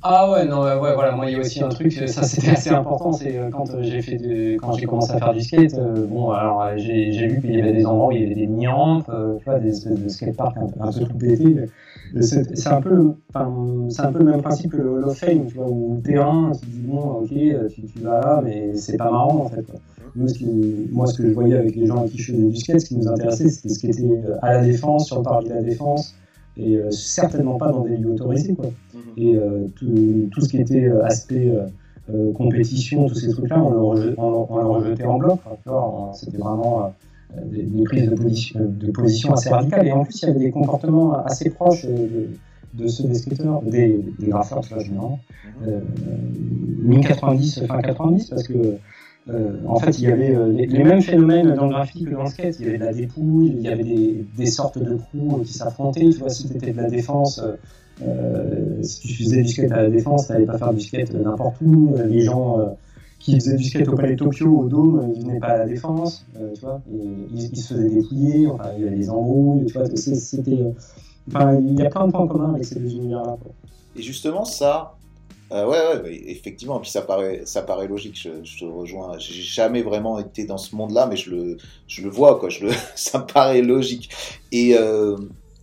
[0.02, 2.70] Ah ouais, non, ouais, voilà, moi il y a aussi un truc, ça c'était assez
[2.70, 5.74] important, c'est euh, quand euh, j'ai fait de, quand j'ai commencé à faire du skate,
[5.74, 8.46] euh, bon, alors j'ai, vu qu'il y avait des endroits où il y avait des
[8.46, 11.56] mini-rampes, euh, tu vois, des espèces de skateparks un, un, peu tout pétés.
[12.20, 13.14] C'est, un peu,
[13.88, 16.02] c'est un peu le même principe que le Hall of Fame, tu vois, où le
[16.02, 19.62] terrain, tu dis bon, ok, tu, tu vas là, mais c'est pas marrant en fait.
[19.62, 19.80] Quoi.
[20.14, 20.46] Nous, ce qui,
[20.92, 22.96] moi, ce que je voyais avec les gens qui je faisais du skate, ce qui
[22.96, 26.14] nous intéressait, c'était ce qui était à la défense, sur le parc de la défense
[26.58, 28.54] et euh, certainement pas dans des lieux autorisés.
[28.54, 28.66] Quoi.
[28.66, 28.98] Mmh.
[29.16, 31.52] Et euh, tout, tout, ce qui était euh, aspect
[32.10, 35.40] euh, compétition, tous ces trucs-là, on, on, le rejetait en bloc.
[36.14, 36.92] C'était vraiment
[37.44, 39.86] des, des, prises de position, de position assez radicales.
[39.86, 42.28] Et en plus, il y avait des comportements assez proches de,
[42.74, 45.18] de ceux des skateurs, des, des graffeurs, tu vois, généralement.
[45.66, 45.80] Euh,
[46.82, 48.78] mi-90, fin 90, parce que euh,
[49.66, 52.22] en fait, il y avait euh, les, les, mêmes phénomènes dans le graffiti que dans
[52.22, 52.56] le skate.
[52.60, 55.52] Il y avait de la dépouille, il y avait des, des sortes de crews qui
[55.52, 56.10] s'affrontaient.
[56.10, 57.42] Tu vois, si tu étais de la défense,
[58.02, 61.12] euh, si tu faisais du skate à la défense, tu n'allais pas faire du skate
[61.14, 61.94] n'importe où.
[62.06, 62.66] Les gens euh,
[63.18, 65.66] qui faisaient du skate au Palais de Tokyo, au Dôme, ils venaient pas à la
[65.66, 66.24] défense.
[66.40, 68.46] Euh, tu vois, et ils, ils, se faisaient dépouiller.
[68.48, 69.66] Enfin, il y avait des embrouilles.
[69.66, 70.72] Tu vois, c'était.
[71.28, 73.36] Enfin, il y a plein de points communs avec ces deux univers-là.
[73.96, 74.95] Et justement, ça,
[75.52, 76.80] euh, ouais, ouais, effectivement.
[76.80, 78.18] Puis ça paraît, ça paraît logique.
[78.20, 79.18] Je, je te rejoins.
[79.18, 81.56] J'ai jamais vraiment été dans ce monde-là, mais je le,
[81.86, 82.48] je le vois, quoi.
[82.48, 84.10] Je le, ça paraît logique.
[84.52, 85.16] Et euh,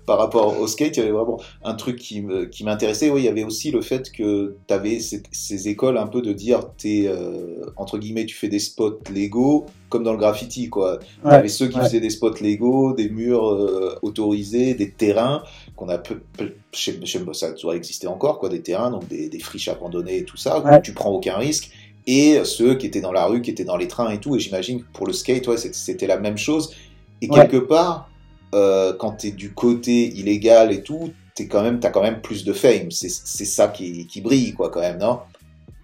[0.05, 3.09] par rapport au skate, il y avait vraiment un truc qui me, qui m'intéressait.
[3.09, 6.21] Oui, il y avait aussi le fait que tu avais ces, ces, écoles un peu
[6.21, 10.69] de dire, t'es euh, entre guillemets, tu fais des spots Lego, comme dans le graffiti,
[10.69, 10.93] quoi.
[10.93, 11.85] Ouais, tu avais ceux qui ouais.
[11.85, 15.43] faisaient des spots Lego, des murs euh, autorisés, des terrains
[15.75, 19.29] qu'on a peu, peu chez, chez- ça doit exister encore, quoi, des terrains, donc des,
[19.29, 21.71] des friches abandonnées et tout ça, où tu prends aucun risque.
[22.05, 24.35] Et ceux qui étaient dans la rue, qui étaient dans les trains et tout.
[24.35, 26.73] Et j'imagine que pour le skate, ouais, c'était la même chose.
[27.21, 27.35] Et Ouais.
[27.41, 28.09] quelque part,
[28.53, 32.21] euh, quand tu es du côté illégal et tout, t'es quand même, t'as quand même
[32.21, 32.91] plus de fame.
[32.91, 35.19] C'est ça qui, qui brille, quoi, quand même, non?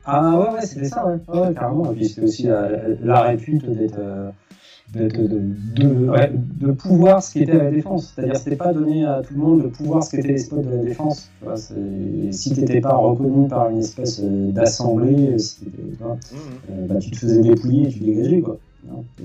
[0.06, 1.18] Ah ouais, ouais, c'était ça, ouais.
[1.28, 1.92] Ouais, carrément.
[1.92, 2.70] Et puis c'était aussi la,
[3.02, 3.98] la répute d'être.
[4.00, 4.30] euh,
[4.94, 8.14] de, de, ouais, de pouvoir ce qu'était la défense.
[8.16, 10.70] C'est-à-dire c'était pas donné à tout le monde de pouvoir ce qu'étaient les spots de
[10.70, 11.32] la défense.
[11.40, 16.18] Tu vois, si t'étais pas reconnu par une espèce euh, d'assemblée, si tu vois,
[16.70, 18.58] euh, bah, tu te faisais dépouiller et tu dégageais quoi.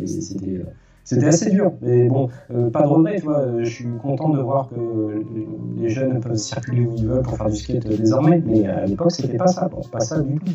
[0.06, 0.64] C'était euh,
[1.06, 3.40] c'était assez dur, mais bon, euh, pas de regret, tu vois.
[3.40, 5.24] euh, Je suis content de voir que
[5.76, 8.86] les jeunes peuvent circuler où ils veulent pour faire du skate euh, désormais, mais à
[8.86, 10.52] l'époque c'était pas ça, pas ça du tout.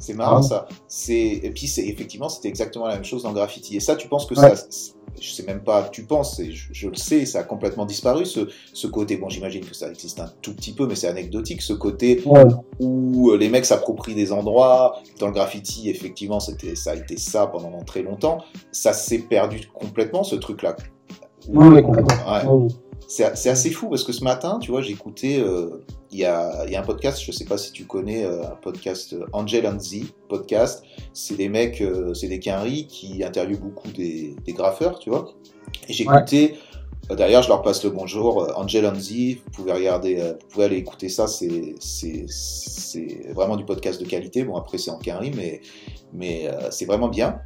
[0.00, 0.42] C'est marrant Ah.
[0.42, 0.68] ça.
[0.88, 3.76] C'est et puis c'est effectivement c'était exactement la même chose dans le graffiti.
[3.76, 4.56] Et ça, tu penses que Ouais.
[4.56, 4.64] ça,
[5.20, 5.88] je sais même pas.
[5.92, 9.16] Tu penses, et je, je le sais, ça a complètement disparu ce, ce côté.
[9.16, 11.60] Bon, j'imagine que ça existe un tout petit peu, mais c'est anecdotique.
[11.62, 12.44] Ce côté Ouais,
[12.78, 15.00] où euh, les mecs s'approprient des endroits.
[15.18, 18.38] Dans le graffiti, effectivement, c'était ça a été ça pendant très longtemps.
[18.72, 20.76] Ça s'est perdu complètement ce truc-là.
[21.48, 22.68] ouais, ouais, complètement.
[23.12, 25.82] C'est assez fou parce que ce matin, tu vois, écouté, euh,
[26.12, 28.44] il y, a, il y a un podcast, je sais pas si tu connais, euh,
[28.44, 30.84] un podcast euh, Angel and Z podcast.
[31.12, 35.34] C'est des mecs, euh, c'est des quinries qui interviewent beaucoup des, des graffeurs, tu vois.
[35.88, 36.18] Et j'ai Ouais.
[36.18, 36.54] écouté,
[37.10, 39.10] euh, d'ailleurs, je leur passe le bonjour, Angel and Z,
[39.44, 41.74] vous pouvez regarder, vous pouvez aller écouter ça, c'est
[43.34, 44.44] vraiment du podcast de qualité.
[44.44, 45.60] Bon, après, c'est en quinrie, mais,
[46.12, 47.40] mais c'est vraiment bien.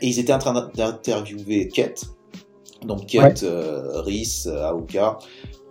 [0.00, 2.04] Et ils étaient en train d'interviewer Kate,
[2.84, 5.18] donc Kate euh, Rhys euh, Aoka,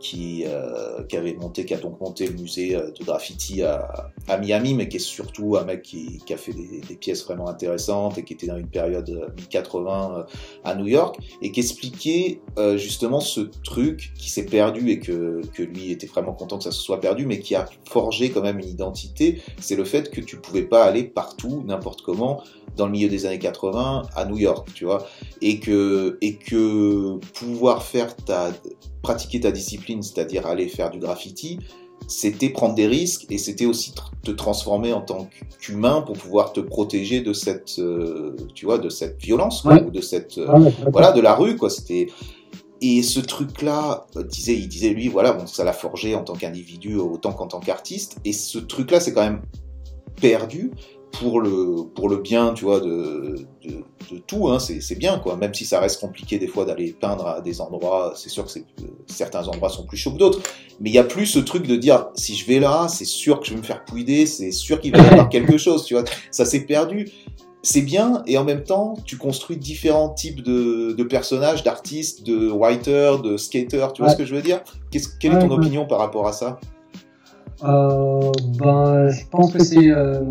[0.02, 4.12] qui, euh, qui avait monté, qui a donc monté le musée euh, de graffiti à,
[4.28, 7.24] à Miami, mais qui est surtout un mec qui, qui a fait des, des pièces
[7.24, 10.24] vraiment intéressantes et qui était dans une période euh, mi-80 euh,
[10.64, 15.41] à New York, et qui expliquait euh, justement ce truc qui s'est perdu et que,
[15.54, 18.41] que lui était vraiment content que ça se soit perdu, mais qui a forgé quand
[18.41, 22.41] même une identité, c'est le fait que tu pouvais pas aller partout, n'importe comment,
[22.76, 25.06] dans le milieu des années 80 à New York, tu vois,
[25.41, 28.52] et que, et que pouvoir faire ta,
[29.02, 31.60] pratiquer ta discipline, c'est-à-dire aller faire du graffiti,
[32.08, 33.93] c'était prendre des risques et c'était aussi
[34.24, 35.30] te transformer en tant
[35.60, 39.84] qu'humain pour pouvoir te protéger de cette, euh, tu vois, de cette violence, quoi, Ouais.
[39.84, 41.70] ou de cette, euh, Ouais, voilà, de la rue, quoi.
[41.70, 42.08] C'était
[42.84, 46.34] et ce truc-là, euh, disait, il disait lui, voilà, bon, ça l'a forgé en tant
[46.34, 48.18] qu'individu autant qu'en tant qu'artiste.
[48.26, 49.43] Et ce truc-là, c'est quand même
[50.20, 50.72] perdu
[51.22, 53.72] pour le pour le bien, tu vois, de de,
[54.11, 54.49] de tout.
[54.49, 55.36] Hein, c'est bien, quoi.
[55.38, 58.59] Même si ça reste compliqué des fois d'aller peindre à des endroits, c'est sûr que
[58.59, 60.39] euh, certains endroits sont plus chauds que d'autres.
[60.80, 63.39] Mais il y a plus ce truc de dire, si je vais là, c'est sûr
[63.39, 65.93] que je vais me faire pouider, c'est sûr qu'il va y avoir quelque chose, tu
[65.93, 66.03] vois.
[66.32, 67.09] Ça s'est perdu
[67.63, 72.49] c'est bien et en même temps tu construis différents types de, de personnages, d'artistes, de
[72.49, 74.13] writers, de skaters, tu vois Ouais.
[74.15, 74.61] ce que je veux dire?
[74.89, 75.57] Qu'est-ce- Quelle est ton ouais.
[75.57, 76.59] opinion par rapport à ça?
[77.63, 79.91] Euh, ben, je pense que c'est.
[79.91, 80.22] euh,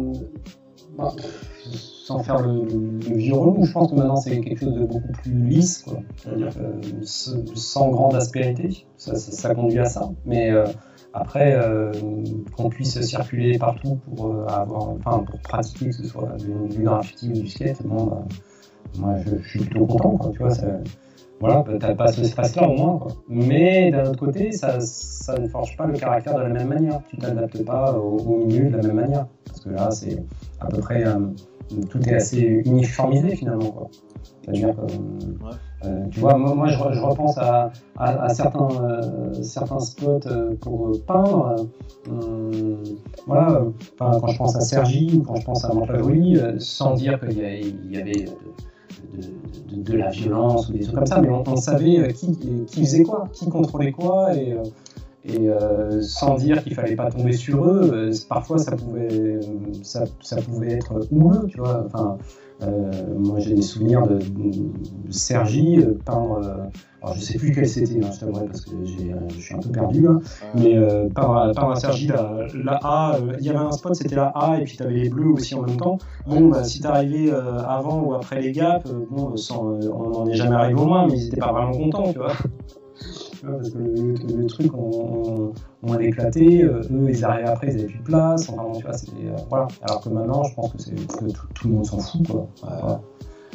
[1.72, 5.12] sans faire le, le vieux relou, je pense que maintenant c'est quelque chose de beaucoup
[5.22, 5.98] plus lisse, quoi.
[7.02, 10.10] S- sans grande aspérité, ça, ça, ça conduit à ça.
[10.24, 10.64] Mais euh,
[11.12, 11.92] après, euh,
[12.56, 16.82] qu'on puisse circuler partout pour euh, avoir, enfin, pour pratiquer, que ce soit du, du
[16.82, 18.24] graffiti ou du skate, bon, ben,
[18.98, 20.30] moi je, je suis plutôt content, quoi.
[20.32, 20.66] Tu vois, ça,
[21.40, 22.98] voilà, t'as pas ce espace-là au moins.
[22.98, 23.12] Quoi.
[23.28, 27.00] Mais d'un autre côté, ça, ça ne forge pas le caractère de la même manière.
[27.08, 29.26] Tu t'adaptes pas au, au milieu de la même manière.
[29.46, 30.22] Parce que là, c'est
[30.60, 31.06] à peu près.
[31.06, 31.18] euh,
[31.88, 33.70] tout est assez uniformisé finalement.
[33.70, 33.88] quoi.
[34.44, 35.86] C'est-à-dire que.
[35.86, 39.80] euh, tu vois, moi, moi, je, re- je repense à, à- à certains, euh, certains
[39.80, 41.54] spots euh, pour peindre.
[43.26, 43.62] voilà,
[43.98, 47.94] quand je pense à Sergi ou quand je pense à euh, sans dire qu'il y,
[47.96, 48.26] y avait
[49.70, 53.28] de, la violence ou des trucs comme ça, mais on, savait euh, qui, faisait quoi,
[53.32, 54.62] qui contrôlait quoi, et, euh,
[55.28, 59.40] euh, sans dire qu'il fallait pas tomber sur eux, parfois ça pouvait,
[59.82, 60.06] ça,
[60.42, 61.84] pouvait être houleux, tu vois.
[61.86, 62.18] Enfin,
[63.18, 66.40] moi j'ai des souvenirs de, de Sergi euh, peindre.
[66.44, 66.54] euh,
[67.02, 69.58] alors je sais plus quel c'était, hein, je t'avouerai parce que euh, je suis un
[69.58, 70.18] peu perdu là.
[70.54, 73.94] Mais euh, peindre, peindre à Sergi la, la A, euh, il y avait un spot,
[73.94, 75.96] c'était la A, et puis tu avais les bleus aussi en même temps.
[76.26, 80.10] Bon, bah, si t'arrivais euh, avant ou après les gaps, euh, bon, sans, euh, on
[80.10, 82.32] n'en est jamais arrivé au moins, mais ils étaient pas vraiment contents, tu vois.
[83.40, 85.52] Tu vois, parce que le, le- le truc, on,
[85.88, 88.94] a éclaté, euh, eux, ils arrivaient après, ils avaient plus de place, enfin, tu vois,
[88.94, 89.68] euh, voilà.
[89.82, 92.48] Alors que maintenant, je pense que, que tout, tout le monde s'en fout, quoi.
[92.62, 93.00] Voilà.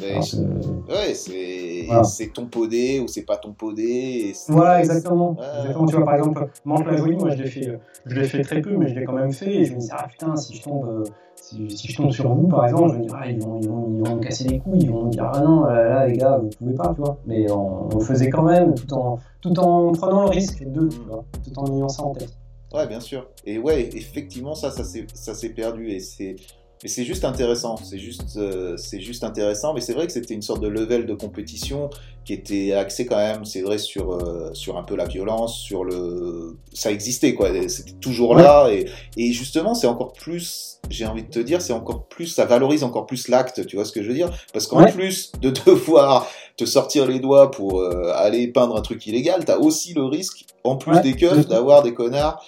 [0.00, 2.04] Ouais, c'est Voilà.
[2.04, 4.34] c'est ton podé ou c'est pas ton podé.
[4.48, 5.36] Voilà, exactement.
[5.60, 5.86] Exactement.
[5.86, 7.76] Tu vois, par exemple, Manque la jolie, moi, je l'ai fait, euh,
[8.06, 9.52] je fait très peu, mais je l'ai quand même fait.
[9.54, 12.32] Et je me dis, ah putain, si je tombe, euh, si, si je tombe sur
[12.34, 14.44] vous, par exemple, je me dis, ah, ils vont, ils vont, ils vont me casser
[14.44, 16.92] les couilles, ils vont me dire, ah non, là, là, les gars, vous pouvez pas,
[16.94, 17.18] tu vois.
[17.26, 20.88] Mais on, on le faisait quand même, tout en, tout en prenant le risque de,
[20.88, 22.36] tu vois, tout en ayant ça en tête.
[22.74, 23.28] Ouais, bien sûr.
[23.46, 26.36] Et ouais, effectivement, ça, ça s'est perdu et c'est.
[26.82, 30.34] Mais c'est juste intéressant, c'est juste, euh, c'est juste intéressant, mais c'est vrai que c'était
[30.34, 31.88] une sorte de level de compétition
[32.26, 35.84] qui était axé quand même, c'est vrai, sur, euh, sur un peu la violence, sur
[35.84, 36.56] le...
[36.74, 41.30] Ça existait, quoi, c'était toujours là, et, et justement, c'est encore plus, j'ai envie de
[41.30, 44.08] te dire, c'est encore plus, ça valorise encore plus l'acte, tu vois ce que je
[44.08, 44.30] veux dire?
[44.52, 44.92] Parce qu'en Ouais.
[44.92, 49.56] plus de devoir te sortir les doigts pour euh, aller peindre un truc illégal, t'as
[49.56, 52.44] aussi le risque, en plus Ouais, des keufs, d'avoir des connards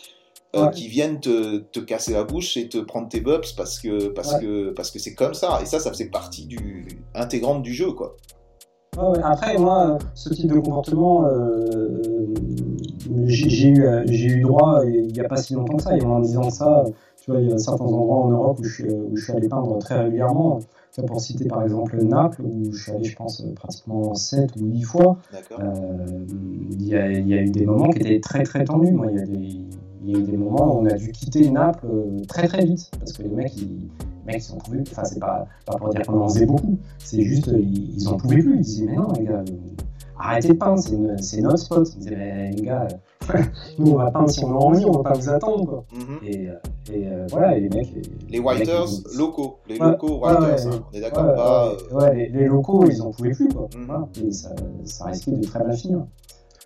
[0.56, 0.70] euh, Ouais.
[0.70, 4.32] qui viennent te, te casser la bouche et te prendre tes bubs parce que parce
[4.34, 4.40] Ouais.
[4.40, 7.92] que parce que c'est comme ça et ça ça faisait partie du intégrante du jeu
[7.92, 8.16] quoi.
[8.96, 9.18] Ouais.
[9.22, 12.02] Après, moi, euh, ce type de comportement, euh,
[13.26, 16.00] j'ai eu, euh, j'ai eu droit il n'y a pas si longtemps que ça, y
[16.00, 16.84] 10 ans que ça.
[17.22, 19.32] Tu vois, il y a certains endroits en Europe où je suis, où je suis
[19.32, 20.60] allé peindre très régulièrement.
[21.06, 24.82] Pour citer par exemple Naples, où je suis allé, je pense, pratiquement 7 ou 8
[24.82, 25.16] fois.
[25.60, 26.06] Euh,
[26.72, 28.90] Il y, a, il y a eu des moments qui étaient très très tendus.
[28.90, 29.67] Moi, il y a des,
[30.08, 32.64] il y a eu des moments où on a dû quitter Naples euh, très très
[32.64, 33.88] vite parce que les mecs, ils,
[34.26, 34.92] les mecs, ils en pouvaient plus.
[34.92, 36.78] Enfin, c'est pas, pas pour dire qu'on en faisait beaucoup.
[36.98, 38.56] C'est juste, euh, ils, ils en pouvaient plus.
[38.56, 39.52] Ils disaient, mais non, les gars, euh,
[40.18, 40.80] arrêtez de peindre,
[41.20, 41.86] c'est notre spot.
[41.94, 42.88] Ils disaient, mais les gars,
[43.78, 45.66] nous, on va peindre si on a envie, on va pas vous attendre.
[45.66, 45.84] Quoi.
[45.92, 46.18] Mhm.
[46.26, 46.48] Et,
[46.90, 47.92] et euh, voilà, et les mecs.
[48.30, 51.98] Les mecs, Whiters ils- locaux, les Ouais, locaux Whiters, ouais, hein, on est d'accord Ouais,
[52.00, 52.14] pas.
[52.14, 53.68] les, les locaux, ils en pouvaient plus, quoi.
[53.76, 53.84] Mhm.
[53.86, 54.50] Voilà, et ça,
[54.84, 56.06] ça risquait de très mal finir.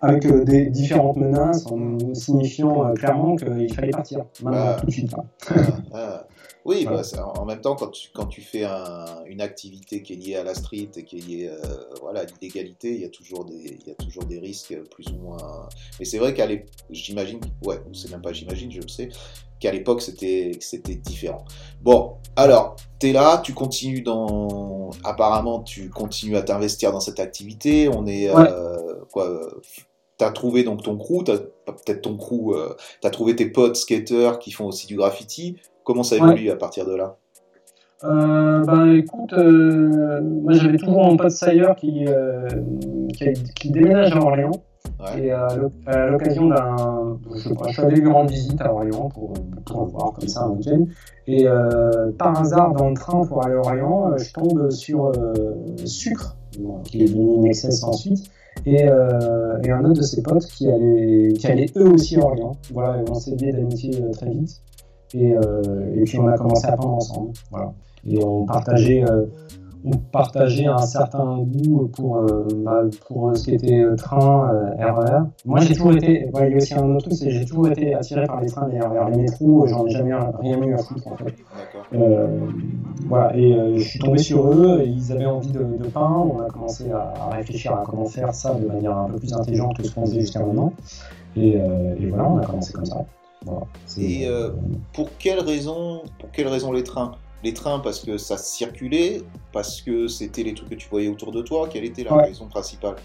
[0.03, 4.19] Avec euh, des différentes menaces en signifiant euh, clairement qu'il fallait partir.
[4.41, 4.77] Maintenant, Bah.
[4.79, 5.13] tout de suite.
[5.93, 6.27] ah.
[6.65, 7.01] Oui, Voilà.
[7.13, 10.35] bah, en même temps, quand tu, quand tu fais un- une activité qui est liée
[10.37, 11.57] à la street et qui est liée euh,
[12.01, 15.05] voilà, à l'illégalité, il y, a toujours des- il y a toujours des risques plus
[15.09, 15.67] ou moins.
[15.99, 19.09] Mais c'est vrai qu'à l'époque, j'imagine, ouais, c'est même pas j'imagine, je le sais,
[19.59, 21.43] qu'à l'époque c'était c'était différent.
[21.81, 24.89] Bon, alors, tu es là, tu continues dans.
[25.03, 27.89] Apparemment, tu continues à t'investir dans cette activité.
[27.89, 28.33] On est.
[28.33, 28.49] Ouais.
[28.49, 29.41] euh, quoi
[30.17, 34.39] T'as trouvé donc ton crew, t'as peut-être ton crew, euh, t'as trouvé tes potes skateurs
[34.39, 35.57] qui font aussi du graffiti.
[35.83, 36.21] Comment ça Ouais.
[36.21, 37.17] évolue à partir de là?
[38.03, 42.05] Euh, ben écoute, euh, moi j'avais toujours mon pote Sayer qui,
[43.13, 44.51] qui, qui déménage à Orléans.
[44.99, 45.23] Ouais.
[45.27, 47.17] Et à l'oc- à l'occasion d'un.
[47.33, 49.33] Je, sais pas, je suis allé lui rendre visite à Orléans pour,
[49.65, 50.85] pour le voir comme ça un week-end.
[51.27, 51.45] Et
[52.17, 55.11] par hasard, dans le train pour aller à Orléans, je tombe sur
[55.85, 56.35] Sucre,
[56.83, 58.29] qui est devenu Nexus ensuite,
[58.65, 62.23] et, euh, et un autre de ses potes qui allait, qui allait eux aussi à
[62.23, 62.55] Orléans.
[62.71, 64.61] Voilà, et on s'est liés d'amitié euh, très vite.
[65.13, 67.31] Et, euh, et puis on a commencé à peindre ensemble.
[67.51, 67.73] Voilà.
[68.07, 69.03] Et on partageait,
[69.85, 74.93] on partageait un certain goût pour, euh, bah, pour ce qui était euh, train, euh,
[74.93, 75.19] RER.
[75.45, 77.67] Moi j'ai toujours été, ouais, il y a aussi un autre truc, c'est j'ai toujours
[77.67, 80.77] été attiré par les trains, les RER, les métros, j'en ai jamais rien eu à
[80.77, 81.35] foutre en fait.
[81.93, 82.27] Euh,
[83.07, 86.33] voilà, et euh, je suis tombé sur eux, et ils avaient envie de, de peindre,
[86.33, 89.33] on a commencé à, à réfléchir à comment faire ça de manière un peu plus
[89.33, 90.71] intelligente que ce qu'on faisait jusqu'à maintenant.
[91.35, 93.03] Et, euh, et voilà, on a commencé comme ça.
[93.45, 93.61] Voilà.
[93.97, 94.51] Et, euh,
[94.93, 97.11] Pour quelles raisons, pour quelles raisons les trains?
[97.43, 99.21] Les trains parce que ça circulait,
[99.51, 101.67] parce que c'était les trucs que tu voyais autour de toi.
[101.71, 102.23] Quelle était la Ouais.
[102.25, 102.95] raison principale?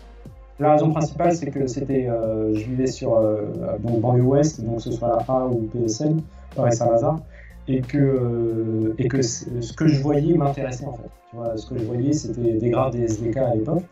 [0.61, 3.47] La raison principale, c'est que c'était, euh, je vivais sur euh,
[3.81, 6.17] banlieue ouest, donc que ce soit la A ou PSL,
[6.57, 7.21] Paris Saint-Lazare,
[7.69, 11.11] et que, euh, et que ce que je voyais m'intéressait en fait.
[11.31, 13.83] Tu vois, ce que je voyais, c'était des graphes des SDK à l'époque,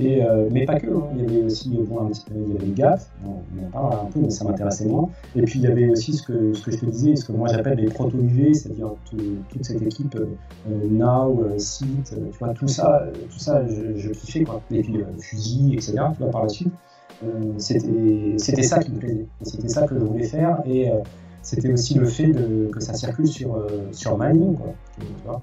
[0.00, 0.86] euh, mais pas que.
[0.88, 1.08] hein.
[1.16, 4.10] Il y avait aussi bon, il y avait le GAF, bon, on en parle un
[4.10, 5.08] peu, mais ça m'intéressait moins.
[5.36, 7.32] Et puis il y avait aussi ce que, ce que je te disais, ce que
[7.32, 9.16] moi j'appelle les proto-UV, c'est-à-dire tout-
[9.50, 10.26] toute cette équipe euh,
[10.90, 14.62] Now, euh, Site, euh, tu vois, tout ça, tout ça, je, je kiffais quoi.
[14.70, 15.92] Et puis fusil, etc.
[16.14, 16.72] Tu par la suite,
[18.38, 19.26] c'était ça qui me plaisait.
[19.42, 20.62] C'était ça que je voulais faire.
[20.66, 20.90] Et
[21.42, 22.32] c'était aussi le fait
[22.70, 23.62] que ça circule sur
[23.92, 24.16] sur
[25.24, 25.42] vois.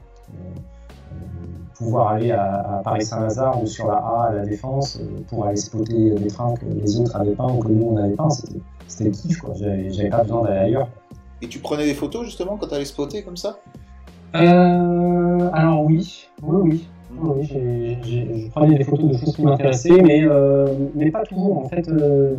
[1.76, 5.56] Pouvoir aller à, à Paris-Saint-Lazare ou sur la A à la Défense euh, pour aller
[5.56, 8.60] spotter des trains que les autres avaient pas ou que nous on n'avait pas, c'était
[8.88, 9.54] c'était le kiff quoi.
[9.56, 10.90] J'avais pas besoin d'aller ailleurs.
[11.42, 13.60] Et tu prenais des photos justement quand tu allais spotter comme ça?
[14.36, 16.88] Euh, alors oui, oui, oui.
[17.22, 21.58] Oui, je prenais des photos de choses qui m'intéressaient, mais, euh, mais pas toujours.
[21.58, 22.36] En fait, euh,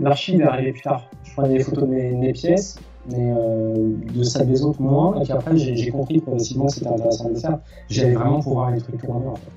[0.00, 1.02] l'archive est arrivée plus tard.
[1.24, 2.78] Je prenais des photos de mes, mes pièces,
[3.10, 5.20] mais euh, de celles des autres moins.
[5.20, 7.58] Et puis après, j'ai compris progressivement que c'était intéressant de le faire.
[7.88, 9.50] J'allais vraiment pouvoir les trucs tourner en fait.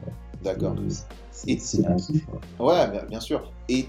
[0.43, 0.75] D'accord.
[1.31, 2.25] C'est- un kiff.
[2.25, 2.39] Quoi.
[2.67, 3.51] Ouais, bien, sûr.
[3.67, 3.87] Et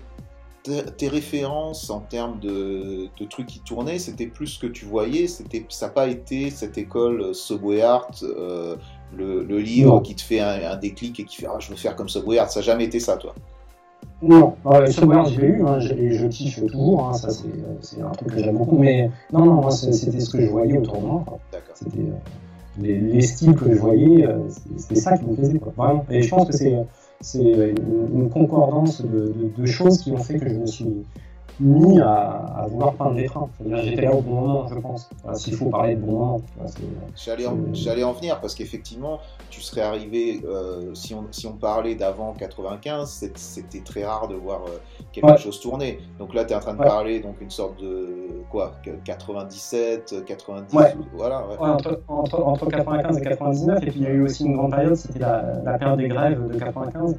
[0.96, 5.28] tes références en termes de, de trucs qui tournaient, c'était plus ce que tu voyais.
[5.28, 8.76] C'était, ça n'a pas été cette école euh, Subway Art euh,
[9.16, 11.76] le, le livre qui te fait un, un, déclic et qui fait ah, je veux
[11.76, 12.50] faire comme Subway Art.
[12.50, 13.32] Ça n'a jamais été ça, toi?
[14.22, 17.28] Non, euh, Subway Art, je l'ai eu, hein, et je kiffe toujours, hein, ça
[17.82, 20.78] c'est un truc que j'aime beaucoup, mais non, non, moi c'était ce que je voyais
[20.78, 21.24] autour de moi.
[21.74, 22.12] C'était euh,
[22.80, 24.38] les, les, styles que je voyais, euh,
[24.78, 26.06] c'était ça qui me plaisait, quoi, vraiment.
[26.10, 26.56] Et je pense que
[27.20, 27.74] c'est une,
[28.14, 31.04] une, concordance de, de, de, choses qui ont fait que je me suis
[31.60, 33.48] mis à, à, vouloir peindre des trains.
[33.82, 35.08] J'étais là au bon moment, je pense.
[35.34, 36.40] S'il faut parler de bon moment.
[37.14, 39.18] J'allais en, en, venir parce qu'effectivement,
[39.50, 44.34] tu serais arrivé, euh, si, on, si on parlait d'avant 95, c'était très rare de
[44.34, 44.78] voir euh,
[45.12, 45.36] quelque ouais.
[45.38, 45.98] chose tourner.
[46.18, 46.86] Donc là, tu es en train de ouais.
[46.86, 48.72] parler donc une sorte de quoi
[49.04, 50.94] 97, 90, ouais.
[51.14, 51.44] voilà.
[51.58, 54.72] Entre, entre, entre, 95 et 99, et puis il y a eu aussi une grande
[54.72, 57.16] période, c'était la, la période des grèves de 95.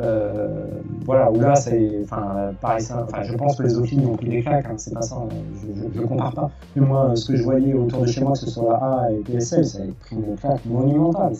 [0.00, 0.66] Euh,
[1.04, 4.42] voilà, où là, c'est, enfin, pareil, enfin, je pense que les autres ont pris des
[4.42, 5.16] claques, hein, c'est pas ça,
[5.62, 6.50] je, ne compare pas.
[6.74, 9.18] Mais moi, ce que je voyais autour de chez moi, que ce soit A et
[9.18, 11.32] PSL, ça avait pris une claque monumentale,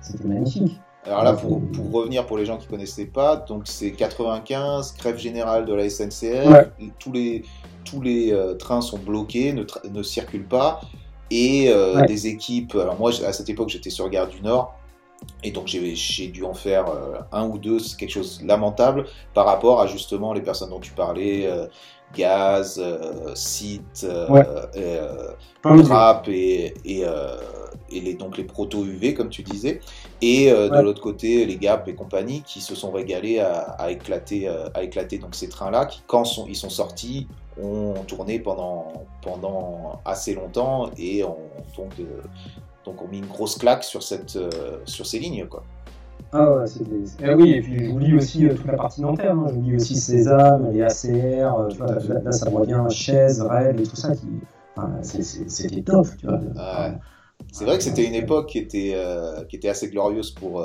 [0.00, 0.80] c'était magnifique.
[1.06, 4.92] Alors là, pour, pour, revenir pour les gens qui ne connaissaient pas, donc c'est 95,
[4.92, 6.68] crève générale de la SNCF, ouais.
[6.98, 7.44] tous les,
[7.84, 10.80] tous les euh, trains sont bloqués, ne, ne circulent pas,
[11.30, 12.06] et euh, ouais.
[12.06, 14.74] des équipes, alors moi à cette époque j'étais sur Gare du Nord,
[15.42, 19.06] et donc j'ai dû en faire euh, un ou deux, c'est quelque chose de lamentable
[19.34, 21.66] par rapport à justement les personnes dont tu parlais, euh,
[22.16, 24.44] gaz, euh, site, ouais.
[25.62, 27.04] rap et, et,
[27.90, 29.80] et, les, donc les proto-UV comme tu disais.
[30.22, 34.48] Et de l'autre côté, les GAP et compagnie qui se sont régalés à, à éclater,
[34.48, 37.28] à éclater donc ces trains-là qui, quand sont, ils sont sortis,
[37.62, 41.36] ont tourné pendant, pendant assez longtemps et ont
[41.76, 41.92] donc
[42.88, 45.46] donc on met une grosse claque sur, cette, euh, sur ces lignes.
[45.46, 45.62] Quoi.
[46.32, 46.90] Ah ouais, c'était.
[47.22, 49.46] Eh oui, et puis j'oublie aussi euh, toute la partie Nanterre, hein.
[49.50, 53.84] j'oublie aussi Sésame, les ACR, euh, tu vois, là, là, ça revient chaise, rêve et
[53.84, 54.26] tout ça, qui...
[54.74, 56.40] Enfin, c'était top, tu vois.
[56.56, 56.92] Ah,
[57.52, 58.96] c'est vrai que c'était une époque qui était,
[59.48, 60.64] qui était assez glorieuse pour.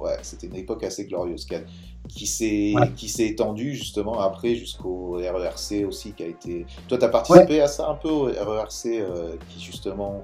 [0.00, 1.56] Ouais, c'était une époque assez glorieuse qui,
[2.08, 3.28] qui s'est ouais.
[3.28, 6.66] étendue justement après jusqu'au RERC aussi qui a été.
[6.86, 9.04] Toi, tu as participé à ça un peu au RERC
[9.50, 10.22] qui justement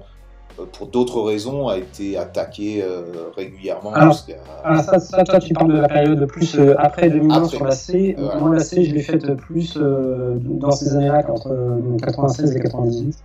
[0.71, 3.91] pour d'autres raisons, a été attaqué euh, régulièrement.
[3.93, 4.17] Alors,
[4.63, 7.49] alors ça, ça, toi, tu parles de la période plus euh, après 2001 après.
[7.49, 8.15] sur la C.
[8.39, 11.55] Moi, la C, je l'ai faite plus euh, dans ces années-là, entre
[12.01, 13.17] 96 et 98.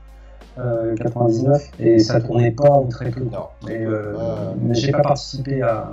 [0.99, 3.22] 99 et ça tournait pas ou très peu.
[3.22, 3.47] Non.
[3.70, 3.87] Et,
[4.61, 5.89] mais j'ai pas participé à,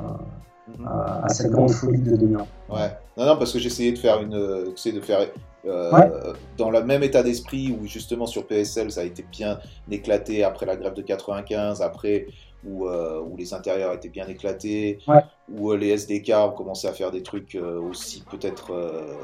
[0.86, 2.40] à, à, cette grande folie de 2001.
[2.70, 2.92] Ouais.
[3.16, 5.20] Non, non, parce que j'essayais de faire une, de faire
[5.68, 6.10] euh, ouais.
[6.58, 9.60] dans le même état d'esprit où justement sur PSL ça a été bien
[9.92, 12.28] éclaté après la grève de 95, après
[12.66, 15.22] où, euh, où les intérieurs étaient bien éclatés, ouais.
[15.52, 19.16] où euh, les SDK ont commencé à faire des trucs euh, aussi peut-être euh,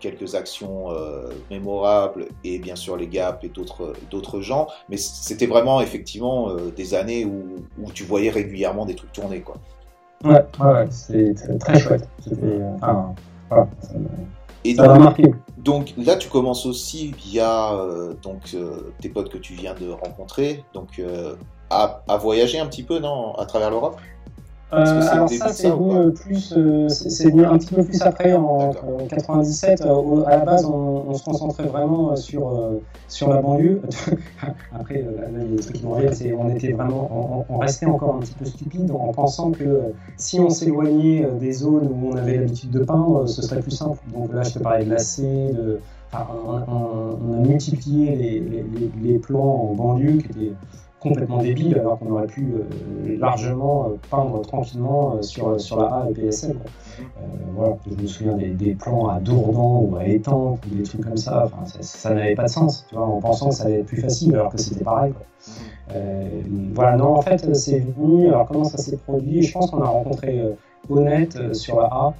[0.00, 5.46] quelques actions euh, mémorables et bien sûr les GAP et d'autres d'autres gens, mais c'était
[5.46, 9.56] vraiment effectivement des années où, où tu voyais régulièrement des trucs tourner quoi.
[10.24, 12.08] Ouais, ouais, c'est très chouette.
[12.76, 13.14] Enfin,
[13.48, 13.68] voilà,
[14.64, 15.20] et donc,
[15.58, 19.90] donc, là, tu commences aussi via euh, donc, euh, tes potes que tu viens de
[19.90, 21.34] rencontrer, donc euh,
[21.70, 24.00] à, à, voyager un petit peu, non, à travers l'Europe?
[24.72, 29.06] Alors ça, c'est venu plus, euh, c'est venu un petit peu plus après, en, en
[29.08, 29.82] 97.
[29.82, 32.58] Euh, à la base, on, on, se concentrait vraiment sur
[33.08, 33.82] sur la banlieue.
[34.74, 38.34] après, là, des trucs qui c'est on était vraiment, on, on, restait encore un petit
[38.34, 39.80] peu stupide en pensant que
[40.16, 43.98] si on s'éloignait des zones où on avait l'habitude de peindre, ce serait plus simple.
[44.14, 45.80] Donc là, je te parlais de la C, de,
[46.12, 50.52] enfin, on, on, a multiplié les, les, les, plans en banlieue qui étaient
[51.02, 55.86] complètement débile alors qu'on aurait pu euh, largement euh, peindre tranquillement euh, sur, sur la
[55.86, 56.56] A et PSL.
[57.86, 61.48] Je me souviens des, plans à Dourdan ou à Étampes ou des trucs comme ça.
[61.80, 64.50] Ça, n'avait pas de sens, tu en pensant que ça allait être plus facile alors
[64.50, 65.12] que c'était pareil.
[66.74, 68.28] Voilà, non, en fait, c'est venu.
[68.28, 70.42] Alors, comment ça s'est produit Je pense qu'on a rencontré
[70.88, 72.14] Honnête sur la A.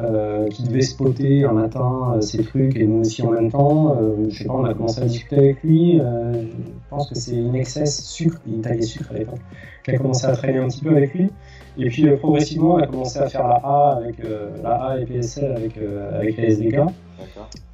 [0.00, 3.96] Euh, qui devait spotter un matin euh, ces trucs et nous aussi en même temps.
[3.96, 5.98] Euh, je sais pas, on a commencé à discuter avec lui.
[6.00, 9.40] Euh, je pense que c'est une excess sucre, il taillait sucre à l'époque,
[9.82, 11.30] qui a commencé à traîner un petit peu avec lui.
[11.78, 14.16] Et puis progressivement, on a commencé à faire la A avec
[14.62, 15.76] la A et PSL avec
[16.12, 16.76] avec la SDK.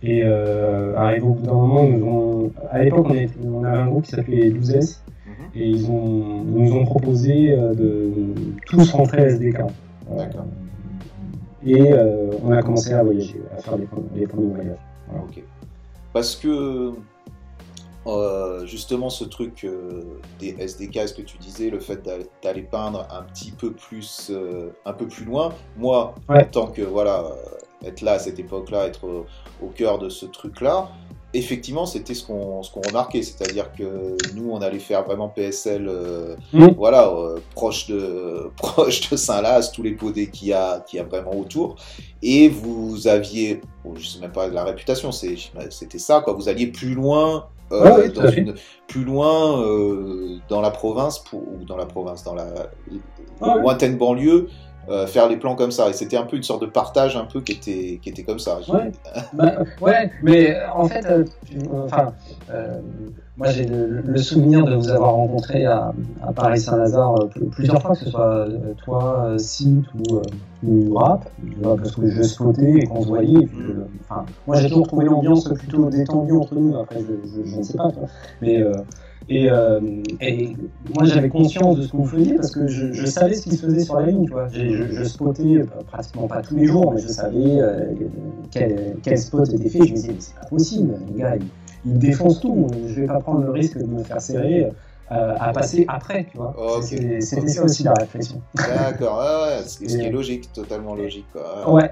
[0.02, 4.04] Et arrivé au bout d'un moment, nous ont, à l'époque, on, on, avait un groupe
[4.04, 5.00] qui s'appelait 12S.
[5.26, 5.32] Mhm.
[5.56, 8.12] Et ils, ont, ils nous ont proposé de
[8.66, 9.58] tous rentrer à SDK.
[10.16, 10.46] D'accord
[11.64, 14.78] et euh, on a commencé à voyager, à faire les, les premiers voyages.
[15.08, 15.24] Voilà.
[16.12, 16.92] Parce que
[18.06, 20.02] euh, justement ce truc euh,
[20.38, 22.06] des SDK, ce que tu disais, le fait
[22.42, 24.30] d'aller peindre un petit peu plus,
[24.84, 25.52] un peu plus loin.
[25.76, 26.42] Moi, ouais.
[26.42, 27.24] en tant que voilà,
[27.84, 29.26] être là à cette époque-là, être au,
[29.62, 30.90] au, cœur de ce truc-là,
[31.34, 35.86] effectivement, c'était ce qu'on ce qu'on remarquait, c'est-à-dire que nous, on allait faire vraiment PSL,
[35.88, 36.68] euh, Mm.
[36.76, 41.00] voilà, euh, proche de proche de Saint-Laz, tous les podés qu'il y a qu'il y
[41.00, 41.76] a vraiment autour,
[42.22, 46.32] et vous aviez, bon, je sais même pas la réputation, c'était ça, quoi.
[46.32, 47.48] Vous alliez plus loin.
[47.72, 48.54] euh, dans une,
[48.86, 49.58] plus loin
[50.48, 52.46] dans la province pour, ou dans la province dans la
[53.40, 54.48] Ah lointaine banlieue
[54.88, 57.24] euh, faire les plans comme ça et c'était un peu une sorte de partage un
[57.24, 58.92] peu qui était qui était comme ça Ouais.
[59.32, 61.24] Bah, ouais, mais euh, en fait, euh,
[61.84, 62.12] enfin,
[63.36, 67.80] moi j'ai le, le souvenir de vous avoir rencontré à, à Paris-Saint-Lazare euh, pl- plusieurs
[67.82, 68.46] fois, que ce soit
[68.84, 70.22] toi, Sint ou, euh,
[70.66, 71.28] ou Rap,
[71.76, 73.42] parce que je spotais et qu'on se voyait.
[73.42, 77.28] et puis, euh, enfin, moi j'ai toujours trouvé l'ambiance plutôt détendue entre nous, après je,
[77.42, 77.90] je- je ne sais pas,
[78.40, 78.62] mais.
[79.30, 79.80] Euh, et, euh,
[80.20, 80.56] et
[80.94, 83.56] moi j'avais conscience de ce que vous faisiez parce que je, je savais ce qui
[83.56, 84.24] se faisait sur la ligne.
[84.26, 84.48] Tu vois.
[84.48, 87.92] J'ai- Je, je spottais euh, pratiquement pas tous les jours, mais je savais euh,
[88.50, 89.84] quel, quel spot était fait.
[89.84, 91.46] Je me disais, mais c'est pas possible, les gars, ils,
[91.86, 92.66] ils défoncent tout.
[92.86, 94.70] Je vais pas prendre le risque de me faire serrer
[95.12, 96.26] euh, à passer après.
[96.30, 96.54] Tu vois.
[96.82, 98.40] C'était c'était ça aussi la réflexion.
[98.56, 101.26] D'accord, ouais, ouais, ce qui est logique, totalement logique.
[101.32, 101.72] Quoi.
[101.72, 101.90] Ouais.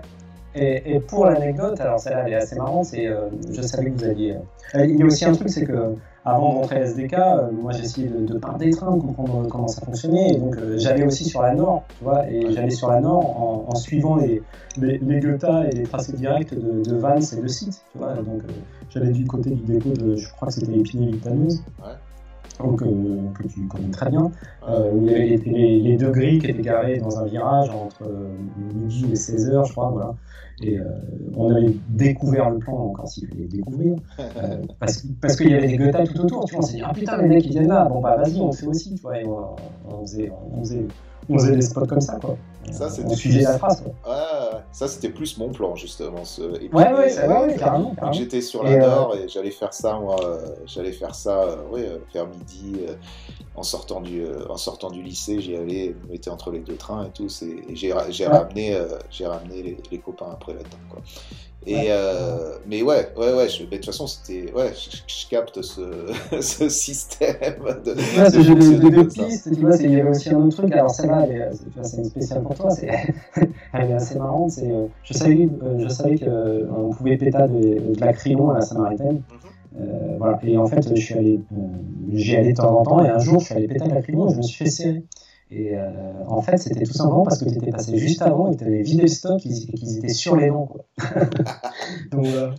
[0.55, 3.99] Et, et pour l'anecdote, alors celle-là elle est assez marrante, c'est euh, je savais que
[3.99, 4.37] vous alliez.
[4.75, 5.95] euh, il y a aussi un truc, c'est que
[6.25, 9.47] avant de rentrer à SDK, euh, moi j'essayais de, de peindre des trains, de comprendre
[9.49, 10.35] comment ça fonctionnait.
[10.35, 13.25] Et donc euh, j'allais aussi sur la Nord, tu vois, et j'allais sur la Nord
[13.41, 14.43] en, en suivant les,
[14.79, 18.15] les, et les tracés directs de, de Vance et de Site, tu vois.
[18.15, 18.53] Donc euh,
[18.91, 21.63] j'allais du côté du dépôt de, je crois que c'était Épinay-Vitaneuse.
[21.81, 21.93] Ouais.
[22.61, 22.87] Donc, euh,
[23.35, 24.31] que tu connais très bien,
[24.69, 27.25] euh, où il y avait les, les- les deux grilles qui étaient garées dans un
[27.25, 28.29] virage entre euh,
[28.75, 30.15] midi et 16h, je crois, voilà.
[30.65, 30.85] Euh,
[31.37, 35.03] on avait découvert le plan, encore s'il fallait découvrir, euh, parce,
[35.37, 37.29] qu'il y avait des Goethas tout autour, tu vois, on s'est dit, ah putain, les
[37.29, 39.57] mecs, ils viennent là, bon bah vas-y, on le fait aussi, tu vois, et on,
[39.91, 40.87] on faisait, on, faisait,
[41.29, 42.37] on faisait des spots comme ça, quoi.
[42.71, 43.93] Ça, on suivait la trace, quoi.
[44.07, 46.25] Ouais, ouais, ça c'était plus mon plan justement.
[46.25, 46.43] Ce...
[46.43, 48.13] Et puis, Ouais, ouais, euh, ça, ouais, ouais, carrément, carrément.
[48.13, 51.43] J'étais sur Et, la euh, Nord et j'allais faire ça, moi, euh, j'allais faire ça,
[51.43, 52.95] euh, ouais, euh, vers midi, euh,
[53.57, 56.61] en sortant du, euh, en sortant du lycée, j'y allais, je me mettais entre les
[56.61, 60.79] deux trains et tout, et j'ai, ramené, euh, j'ai ramené les, les copains après là-dedans,
[60.89, 61.03] quoi.
[61.65, 61.87] Et Ouais.
[61.91, 66.13] euh, mais ouais, ouais, ouais, je, de toute façon, c'était, ouais, je, je capte ce,
[66.41, 67.37] ce système
[67.85, 70.73] de, Ouais, de c'est pistes, tu vois, c'est- il y avait aussi un autre truc,
[70.73, 71.51] alors celle-là, elle est,
[71.83, 72.89] c'est- une spéciale pour toi, c'est,
[73.73, 77.95] elle est assez marrante, c'est, euh, je savais, euh, je savais qu'on pouvait péter de,
[77.95, 79.23] de la crillon à la Samaritaine,
[79.77, 81.57] euh, voilà, et en fait, je suis allé, euh,
[82.13, 84.03] j'y allais de temps en temps, et un jour, je suis allé péter de la
[84.03, 85.05] crillon et je me suis fait serrer.
[85.55, 85.91] Et euh,
[86.29, 88.65] en fait, c'était tout simplement parce que tu étais passé juste avant et que tu
[88.67, 90.67] avais vidé le stock et qu'ils étaient sur les dents.
[90.67, 90.87] Quoi.
[92.11, 92.53] Donc, euh,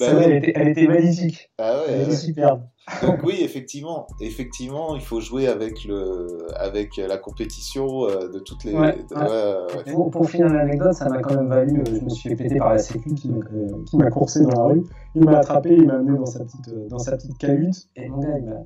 [0.00, 0.22] Bah oui.
[0.24, 1.52] elle, était, elle était magnifique.
[1.58, 2.16] Ah ouais, Elle était ouais.
[2.16, 2.62] superbe.
[3.02, 8.64] Donc oui, effectivement, effectivement, il faut jouer avec le, avec la compétition euh, de toutes
[8.64, 8.74] les.
[8.74, 9.22] Ouais, de- ouais.
[9.22, 9.92] ouais, ouais.
[9.92, 11.80] Pour, pour finir l'anecdote, ça m'a quand même valu.
[11.80, 14.42] euh, je me suis fait péter par la sécu qui, m'a- euh, qui m'a coursé
[14.42, 14.84] dans la rue.
[15.14, 17.88] Il m'a attrapé, il m'a amené dans sa petite, dans sa petite cahute.
[17.94, 18.56] Et mon gars, il m'a,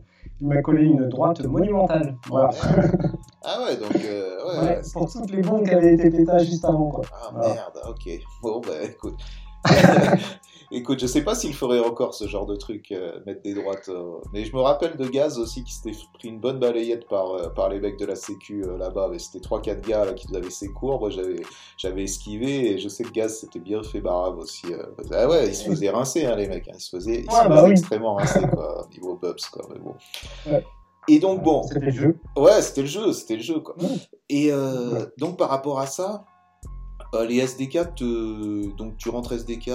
[0.40, 2.16] il m'a collé une droite monumentale.
[2.28, 2.50] Voilà.
[3.44, 6.64] Ah ouais, donc euh, ouais, Ouais, pour toutes les bombes qui avaient été pétées juste
[6.64, 6.88] avant.
[6.90, 7.04] Quoi.
[7.12, 7.54] Ah Voilà.
[7.54, 8.10] merde, ok.
[8.42, 9.14] Bon bah écoute.
[10.70, 13.88] écoute, je sais pas s'il ferait encore ce genre de truc, euh, mettre des droites.
[13.88, 17.32] euh, Mais je me rappelle de Gaz aussi qui s'était pris une bonne balayette par,
[17.32, 19.08] euh, par les mecs de la sécu euh, là-bas.
[19.10, 21.00] Mais C'était 3-4 gars là, qui avaient ses cours.
[21.00, 21.40] Moi j'avais,
[21.78, 24.66] j'avais esquivé et je sais que Gaz s'était bien fait barave aussi.
[25.12, 26.68] Ah ouais, ils se faisaient rincer hein, les mecs.
[26.68, 26.72] hein.
[26.74, 27.70] Ils se faisaient, ils se Ouais, bah oui.
[27.72, 29.66] extrêmement rincer quoi, niveau bubs quoi.
[29.72, 29.94] Mais bon.
[30.50, 30.64] Ouais.
[31.08, 32.18] Et donc bon, C'était le jeu.
[32.36, 33.76] Ouais, c'était le jeu, c'était le jeu, quoi.
[34.28, 35.06] Et Ouais.
[35.18, 36.24] donc, par rapport à ça,
[37.28, 38.76] les SDK, te...
[38.76, 39.70] donc tu rentres SDK,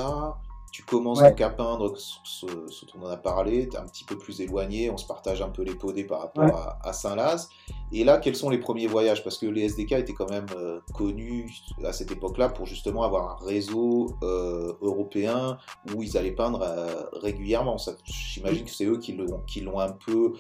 [0.72, 1.30] tu commences Ouais.
[1.32, 4.18] donc à peindre ce, ce- dont on en a parlé, tu es un petit peu
[4.18, 6.52] plus éloigné, on se partage un peu les podés par rapport Ouais.
[6.52, 7.50] à, à Saint-Laz.
[7.92, 9.24] Et là, quels sont les premiers voyages?
[9.24, 11.54] Parce que les SDK étaient quand même euh, connus
[11.84, 15.58] à cette époque-là pour justement avoir un réseau euh, européen
[15.94, 17.76] où ils allaient peindre euh, régulièrement.
[18.06, 19.14] J'imagine que c'est eux qui
[19.62, 20.34] l'ont un peu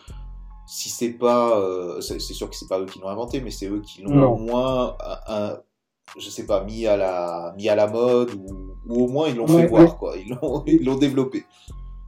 [0.67, 3.67] si c'est pas, euh, c'est sûr que c'est pas eux qui l'ont inventé, mais c'est
[3.67, 4.95] eux qui l'ont au moins,
[5.27, 5.57] un, un-
[6.17, 9.35] je sais pas, mis à la, mis à la mode ou, ou au moins ils
[9.35, 11.43] l'ont Ouais, fait voir quoi, ils l'ont, ils l'ont développé.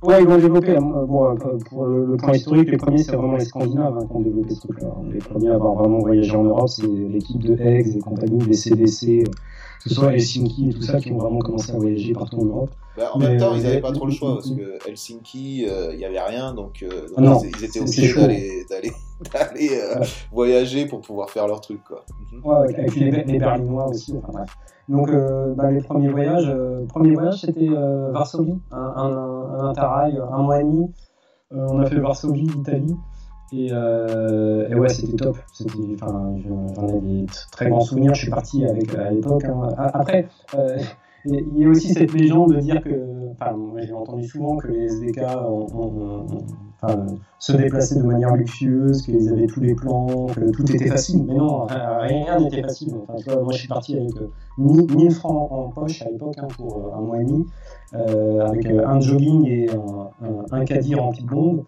[0.04, 0.72] Ouais, ils l'ont développé.
[0.72, 1.36] euh, Bon, euh,
[1.70, 4.54] pour le, le point historique, les premiers, c'est vraiment les Scandinaves hein, qui ont développé
[4.54, 4.90] ce truc-là.
[5.12, 8.54] Les premiers à avoir vraiment voyagé en Europe, c'est l'équipe de Eggs et compagnie, les
[8.54, 9.24] CDC,
[9.84, 12.46] que ce soit Helsinki et tout ça, qui ont vraiment commencé à voyager partout en
[12.46, 12.70] Europe.
[12.96, 14.78] Bah, en Mais, même temps, euh, ils n'avaient mais- pas trop le choix parce que
[14.88, 18.14] Helsinki, euh, il y avait rien, donc, euh, donc Ah non, ils, ils étaient obligés
[18.14, 18.92] d'aller, d'aller,
[19.34, 20.06] d'aller euh, Ouais.
[20.32, 22.06] voyager pour pouvoir faire leur truc quoi.
[22.32, 22.46] Mhm.
[22.46, 24.50] Ouais, et puis les, les Berlinois aussi, enfin bref.
[24.90, 29.70] Donc, euh, bah, les premiers voyages, euh, premier voyage, c'était euh, Varsovie, un, un, un
[29.70, 30.92] interrail, un mois et demi.
[31.54, 32.96] Euh, on a fait Varsovie, Italie.
[33.56, 35.38] Et, euh, et ouais, c'était top.
[35.60, 38.14] J'en ai des très bons souvenirs.
[38.16, 39.44] Je suis parti avec à l'époque.
[39.46, 39.70] hein.
[39.78, 40.78] Après, euh,
[41.26, 44.86] il y a aussi cette légende de dire que, enfin, j'ai entendu souvent que les
[44.86, 45.22] SDK
[47.40, 51.24] se déplaçaient de manière luxueuse, qu'ils avaient tous les plans, que tout était facile.
[51.28, 52.96] Mais non, rien n'était facile.
[53.08, 54.12] Enfin, moi, je suis parti avec
[54.58, 57.46] 1000 francs en poche à l'époque hein, pour un mois et demi,
[57.94, 60.12] avec un jogging et un,
[60.52, 61.64] un caddie rempli de bombes.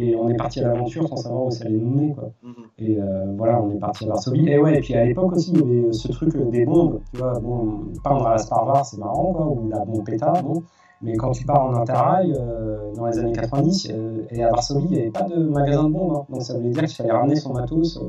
[0.00, 2.14] Et on est parti à l'aventure sans savoir où ça allait nous mener.
[2.14, 2.30] Quoi.
[2.42, 2.54] Mhm.
[2.78, 4.48] Et euh, voilà, on est parti à Varsovie.
[4.48, 7.00] Et ouais, et puis à l'époque aussi, il y avait ce truc des bombes.
[7.12, 10.62] Tu vois, bon, peindre à la Sparvar, c'est marrant, quoi, ou la bombe pétard, bon.
[11.02, 14.84] Mais quand tu pars en interrail, euh, dans les années 90, euh, et à Varsovie,
[14.84, 16.16] il n'y avait pas de magasin de bombes.
[16.16, 16.26] Hein.
[16.30, 18.00] Donc ça voulait dire qu'il fallait ramener son matos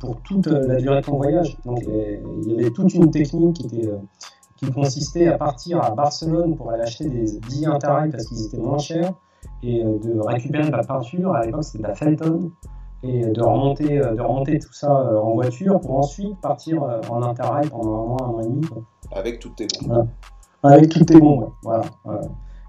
[0.00, 1.58] pour toute la durée de ton voyage.
[1.66, 3.90] Donc il y avait toute une technique qui était
[4.56, 8.58] qui consistait à partir à Barcelone pour aller acheter des billets interrail parce qu'ils étaient
[8.58, 9.12] moins chers
[9.62, 11.34] et euh, de récupérer de la peinture.
[11.34, 12.50] À l'époque, c'était de la Felton
[13.02, 17.22] et de remonter, euh, de remonter tout ça euh, en voiture pour ensuite partir en
[17.22, 18.66] interrail pendant un mois, un mois et demi.
[19.12, 20.08] Avec toutes tes bombes.
[20.62, 21.84] Avec toutes tes bombes, voilà.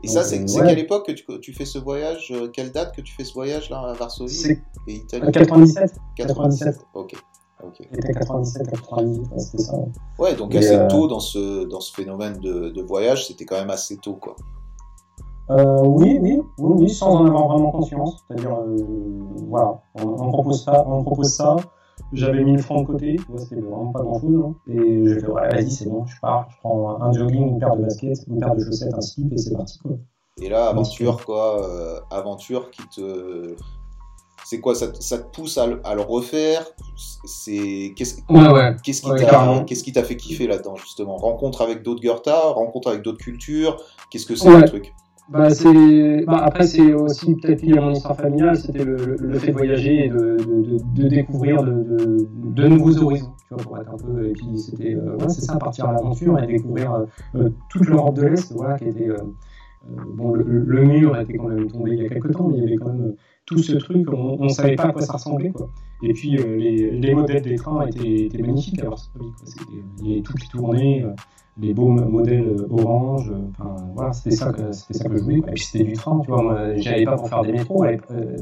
[0.02, 3.14] Et ça, c'est quelle époque que tu, tu, fais ce voyage Quelle date que tu
[3.14, 4.62] fais ce voyage là à Varsovie C'est
[5.12, 5.96] 97.
[6.16, 6.86] 97.
[6.94, 7.16] Ok.
[7.62, 7.90] Okay.
[7.92, 9.74] C'était 97, 98, c'était ça.
[10.18, 13.70] Ouais, donc assez tôt dans ce, dans ce phénomène de, de voyage, c'était quand même
[13.70, 14.38] assez tôt, quoi.
[15.52, 18.24] Euh, oui, oui, oui, sans en avoir vraiment conscience.
[18.28, 18.78] C'est-à-dire, euh,
[19.48, 21.56] voilà, on, propose ça, on propose ça.
[22.14, 24.44] J'avais mis le francs de côté, c'était vraiment pas grand-chose.
[24.46, 24.56] Hein.
[24.68, 27.76] Et je fais, ouais, vas-y, c'est bon, je pars, je prends un jogging, une paire
[27.76, 29.92] de baskets, une paire de chaussettes, un slip, et c'est parti, quoi.
[30.42, 33.56] Et là, aventure, quoi, euh, aventure qui te
[34.46, 36.66] c'est quoi ça, ça, te pousse à le, à le refaire?
[37.26, 38.76] C'est qu'est-ce ouais, ouais.
[38.84, 41.18] qu'est-ce qui t'a qu'est-ce qui t'a fait kiffer là-dedans justement?
[41.18, 43.78] Rencontre avec d'autres Goethe rencontre avec d'autres cultures
[44.10, 44.94] qu'est-ce que c'est le truc?
[45.32, 45.48] Bah.
[46.26, 50.06] Bah, après, c'est aussi peut-être lié à mon histoire familiale, c'était le, fait de voyager
[50.06, 53.34] et de, découvrir de, nouveaux horizons,
[54.58, 57.06] c'était, euh, c'est ça, partir à l'aventure et découvrir euh,
[57.36, 59.10] euh, toute l'Europe de l'Est, voilà, qui était.
[60.16, 62.64] bon, le, le, mur était quand même tombé il y a quelques temps, mais il
[62.64, 63.14] y avait quand même
[63.46, 65.54] tout ce truc, on ne savait pas à quoi ça ressemblait.
[66.02, 68.82] Et puis, les, les modèles des trains étaient, magnifiques
[70.02, 71.06] Il y avait tout qui tournait
[71.62, 73.32] les beaux modèles orange.
[73.52, 75.40] Enfin, voilà, c'était ça que c'était ça que je voulais.
[75.40, 76.42] Et puis c'était du train, tu vois.
[76.42, 77.84] Moi, j'y allais pas pour faire des métros.
[77.84, 78.38] Euh,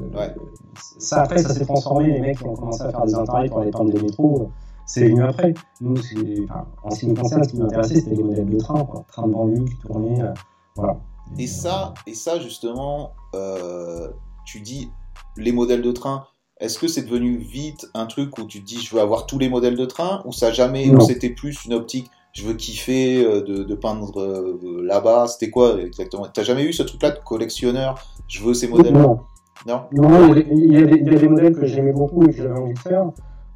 [0.97, 2.11] ça après, ça s'est transformé.
[2.13, 4.51] Les mecs qui ont commencé à faire des intérêts pour aller peindre des métros,
[4.85, 5.53] c'est venu après.
[5.81, 5.95] Nous,
[6.43, 9.05] enfin, en ce qui nous concerne, ce qui m'intéressait, c'était les modèles de train, quoi.
[9.07, 10.33] Train de banlieue qui tournaient, euh,
[10.75, 10.97] voilà.
[11.37, 14.07] Et ça, et ça justement, euh,
[14.45, 14.89] tu dis
[15.35, 16.25] les modèles de train.
[16.59, 19.37] Est-ce que c'est devenu vite un truc où tu te dis je veux avoir tous
[19.37, 23.25] les modèles de train ou ça jamais, ou c'était plus une optique je veux kiffer
[23.25, 25.25] euh, de, peindre euh, là-bas.
[25.27, 26.27] C'était quoi exactement?
[26.31, 27.95] T'as jamais eu ce truc-là de collectionneur?
[28.27, 29.19] Je veux ces modèles Non.
[29.65, 32.75] Non, non il, y a des, des, modèles que j'aimais beaucoup et que j'avais envie
[32.75, 33.09] de faire.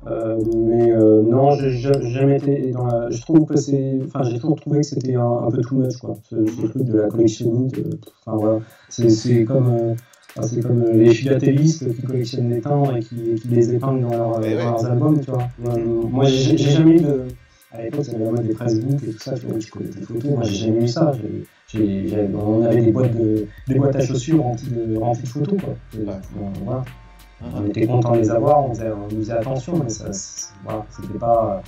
[0.07, 0.91] Euh, mais
[1.29, 1.69] non, j'ai
[2.09, 3.11] jamais été dans la.
[3.11, 3.99] Je trouve que c'est.
[4.03, 6.15] Enfin, j'ai toujours trouvé que c'était un, peu too much, quoi.
[6.27, 7.79] Ce, truc de la collectionnique.
[8.25, 8.59] Enfin, voilà.
[8.89, 9.95] C'est comme.
[10.41, 14.55] c'est comme les philatélistes qui collectionnent les timbres et qui, qui les épinglent dans, eh
[14.55, 15.47] leurs albums, tu vois.
[15.59, 17.27] Moi, j'ai jamais eu de,
[17.73, 20.01] à l'époque, avait la mode des Facebook et tout ça, tu vois, je connais des
[20.01, 20.31] photos.
[20.31, 21.11] Moi, j'ai jamais eu ça.
[21.73, 25.75] on avait des boîtes, de, des boîtes à chaussures remplies de, remplies de photos, quoi.
[26.63, 26.83] voilà.
[27.55, 30.11] On était content de les avoir, on faisait, on faisait attention, mais ça,
[30.63, 31.63] voilà, c'était pas,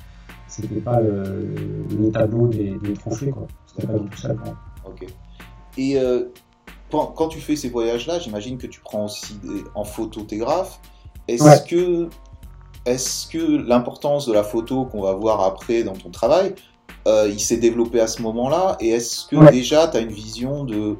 [0.48, 1.48] c'était pas le,
[2.00, 3.48] le, tableau des, des trophées, quoi.
[3.66, 4.56] C'était pas du tout ça, quoi.
[4.86, 5.08] Ok.
[5.78, 6.26] Et euh,
[6.92, 10.80] quand, tu fais ces voyages-là, j'imagine que tu prends aussi des, en photographe.
[11.28, 12.10] Est-ce que
[12.86, 16.54] est-ce que l'importance de la photo qu'on va voir après dans ton travail,
[17.08, 18.78] euh, il s'est développé à ce moment-là?
[18.80, 20.98] Et est-ce que déjà tu as une vision de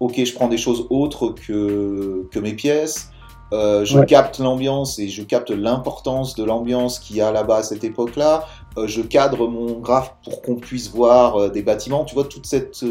[0.00, 3.10] ok, je prends des choses autres que, que mes pièces
[3.52, 7.62] euh, je capte l'ambiance et je capte l'importance de l'ambiance qu'il y a là-bas à
[7.62, 8.46] cette époque-là.
[8.78, 12.04] Euh, je cadre mon graphe pour qu'on puisse voir des bâtiments?
[12.04, 12.84] Tu vois, toute cette,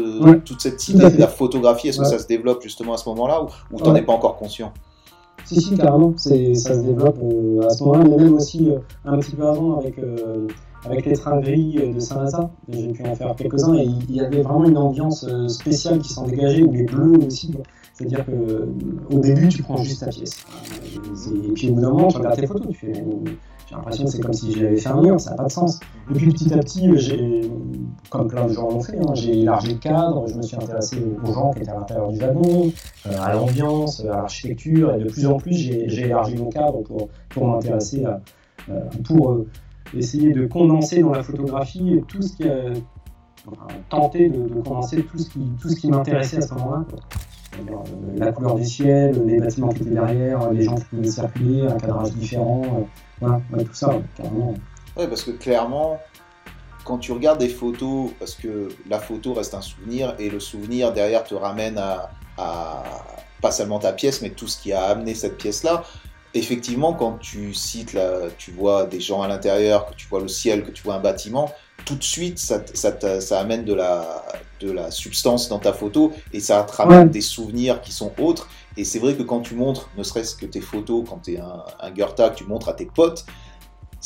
[0.44, 3.42] toute cette idée de la photographie, est-ce que ça se développe justement à ce moment-là
[3.42, 4.72] ou, ou tu n'en es pas encore conscient?
[5.44, 9.18] Si, si, carrément, ça se développe euh, à ce moment-là, mais même aussi euh, un
[9.18, 10.46] petit peu avant avec, euh,
[10.84, 12.50] avec les trains gris de Saint-Lazare.
[12.68, 16.26] J'ai pu en faire quelques-uns et il y avait vraiment une ambiance spéciale qui s'en
[16.26, 17.52] dégageait, ou les bleus aussi.
[17.92, 20.44] C'est-à-dire qu'au début, tu prends juste ta pièce.
[21.46, 23.04] Et puis au bout d'un moment, tu regardes tes photos, tu fais
[23.68, 25.80] j'ai l'impression que c'est comme si j'avais fait un mur, ça n'a pas de sens.
[26.10, 26.88] Et puis petit à petit,
[28.10, 30.98] comme plein de gens l'ont fait, hein, j'ai élargi le cadre, je me suis intéressé
[31.22, 32.72] aux gens qui étaient à l'intérieur du wagon,
[33.06, 37.08] euh, à l'ambiance, à l'architecture, et de plus en plus, j'ai élargi mon cadre pour,
[37.30, 38.20] pour m'intéresser à.
[38.70, 39.46] Euh, pour euh,
[39.94, 42.72] essayer de condenser dans la photographie tout ce qui a.
[43.90, 46.84] tenter de, condenser tout ce qui, tout ce qui m'intéressait à ce moment-là.
[48.16, 51.76] La couleur du ciel, les bâtiments qui étaient derrière, les gens qui pouvaient circuler, un
[51.76, 52.88] cadrage différent,
[53.20, 54.54] voilà, tout ça, carrément.
[54.96, 55.98] Ouais, parce que clairement,
[56.84, 60.92] quand tu regardes des photos, parce que la photo reste un souvenir et le souvenir
[60.92, 62.10] derrière te ramène à,
[63.40, 65.84] pas seulement ta pièce, mais tout ce qui a amené cette pièce-là.
[66.34, 67.96] Effectivement, quand tu cites,
[68.38, 71.00] tu vois des gens à l'intérieur, que tu vois le ciel, que tu vois un
[71.00, 71.50] bâtiment,
[71.84, 74.24] tout de suite, ça, ça, amène de la,
[74.60, 78.48] de la substance dans ta photo et ça te ramène des souvenirs qui sont autres.
[78.76, 81.38] Et c'est vrai que quand tu montres, ne serait-ce que tes photos, quand tu es
[81.38, 83.24] un, un Goethe, que tu montres à tes potes,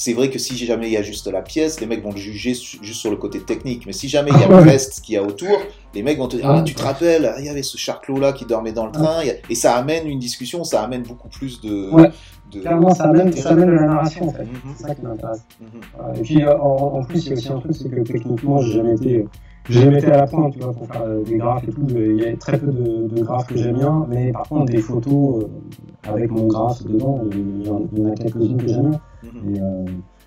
[0.01, 2.19] c'est vrai que si jamais il y a juste la pièce, les mecs vont le
[2.19, 3.85] juger juste sur le côté technique.
[3.85, 5.59] Mais si jamais il y a le reste qu'il y a autour,
[5.93, 8.45] les mecs vont te dire Ah, tu te rappelles, il y avait ce charclot-là qui
[8.45, 9.23] dormait dans le train.
[9.51, 11.91] Et ça amène une discussion, ça amène beaucoup plus de.
[11.91, 12.13] Ouais.
[12.53, 14.45] Clairement, ça amène, ça amène de la narration en fait.
[14.45, 14.75] Mhm.
[14.77, 15.43] C'est ça qui m'intéresse.
[15.61, 16.15] Mhm.
[16.15, 18.75] Et puis euh, en, plus, il y a aussi un truc c'est que techniquement, j'ai
[18.75, 19.27] jamais été.
[19.69, 21.87] J'ai jamais été à la pointe, tu vois, pour faire euh, des graphes et tout.
[21.91, 25.43] Il y a très peu de, graphes que j'aime bien, mais par contre, des photos
[25.43, 29.01] euh, avec mon graphe dedans, il y en a quelques-unes que j'aime bien.
[29.25, 29.85] Et, euh,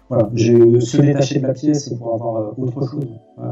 [0.09, 3.07] voilà, j'ai se détacher de la pièce pour avoir euh, autre chose,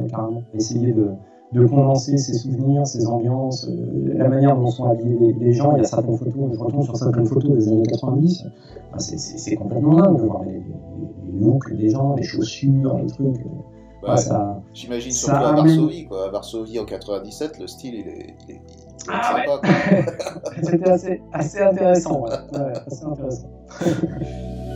[0.10, 0.44] carrément.
[0.54, 1.12] Essayer de,
[1.54, 5.76] de, condenser ses souvenirs, ses ambiances, euh, la manière dont sont habillés les, gens.
[5.76, 8.44] Il y a certaines photos, je retourne sur certaines photos des années 90,
[8.92, 13.46] bah, c'est complètement dingue de voir les, les, looks des gens, les chaussures, les trucs.
[14.02, 16.28] Bah, J'imagine surtout à Varsovie, quoi.
[16.28, 18.62] À Varsovie en 97, le style il est, il est,
[19.10, 19.62] ah, sympa.
[20.64, 22.30] C'était assez, assez intéressant, ouais.
[22.54, 23.50] ouais assez intéressant.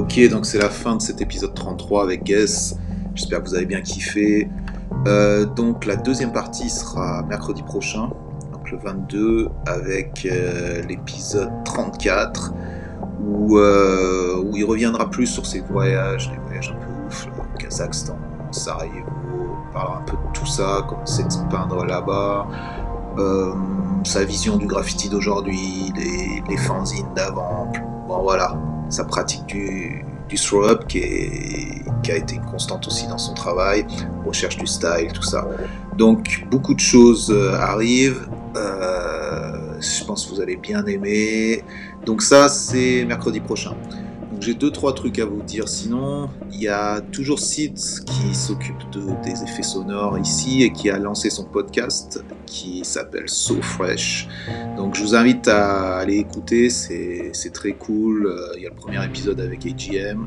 [0.00, 2.74] Ok, donc c'est la fin de cet épisode 33 avec Guess.
[3.14, 4.48] J'espère que vous avez bien kiffé.
[5.06, 8.08] Euh, donc la deuxième partie sera mercredi prochain,
[8.50, 12.54] donc le 22, avec euh, l'épisode 34,
[13.22, 17.28] où, euh, où il reviendra plus sur ses voyages, les voyages un peu ouf,
[17.58, 18.16] Kazakhstan,
[18.52, 19.04] Sarajevo,
[19.68, 22.46] on parlera un peu de tout ça, comment c'est de se peindre là-bas.
[24.04, 27.70] sa vision du graffiti d'aujourd'hui, les, les fanzines d'avant,
[28.08, 28.56] bon voilà,
[28.90, 31.02] sa pratique du, du throw-up qui,
[32.02, 33.86] qui, a été constante aussi dans son travail,
[34.26, 35.46] recherche du style, tout ça.
[35.96, 38.28] Donc beaucoup de choses euh, arrivent.
[38.56, 41.64] Euh, je pense que vous allez bien aimer.
[42.04, 43.74] Donc ça, c'est mercredi prochain
[44.40, 45.68] j'ai deux trois trucs à vous dire.
[45.68, 50.90] Sinon, il y a toujours Sid qui s'occupe de, des effets sonores ici et qui
[50.90, 54.28] a lancé son podcast qui s'appelle So Fresh.
[54.76, 58.26] Donc je vous invite à aller écouter, c'est très cool.
[58.26, 60.26] Euh, il y a le premier épisode avec AGM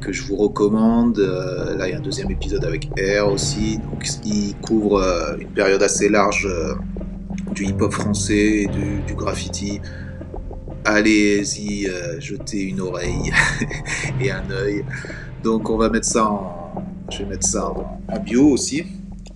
[0.00, 1.18] que je vous recommande.
[1.18, 3.78] Euh, là, il y a un deuxième épisode avec Air aussi.
[3.78, 6.48] Donc il couvre euh, une période assez large
[7.54, 8.66] du hip-hop français et
[9.06, 9.80] du graffiti
[10.84, 13.32] allez-y euh, jeter une oreille
[14.20, 14.84] et un œil.
[15.42, 18.84] Donc on va mettre ça en, je vais mettre ça en, bio aussi.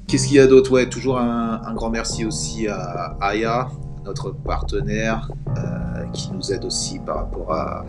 [0.06, 0.72] Qu'est-ce qu'il y a d'autre?
[0.72, 3.68] Ouais, toujours un, un, grand merci aussi à Aya,
[4.06, 7.84] notre partenaire, euh, qui nous aide aussi par rapport à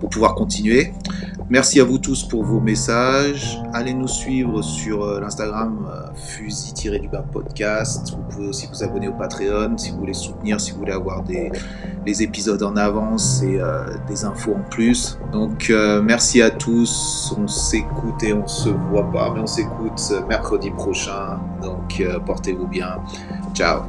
[0.00, 0.92] pour pouvoir continuer.
[1.48, 3.60] Merci à vous tous pour vos messages.
[3.72, 8.10] Allez nous suivre sur euh, l'Instagram euh, fusil-du-bas podcast.
[8.10, 11.22] Vous pouvez aussi vous abonner au Patreon si vous voulez soutenir, si vous voulez avoir
[11.22, 13.60] des épisodes en avance et
[14.08, 15.18] des infos en plus.
[15.32, 17.34] Donc merci à tous.
[17.38, 21.38] On s'écoute et on se voit pas, mais on s'écoute mercredi prochain.
[21.62, 22.98] Donc portez-vous bien.
[23.54, 23.82] Ciao.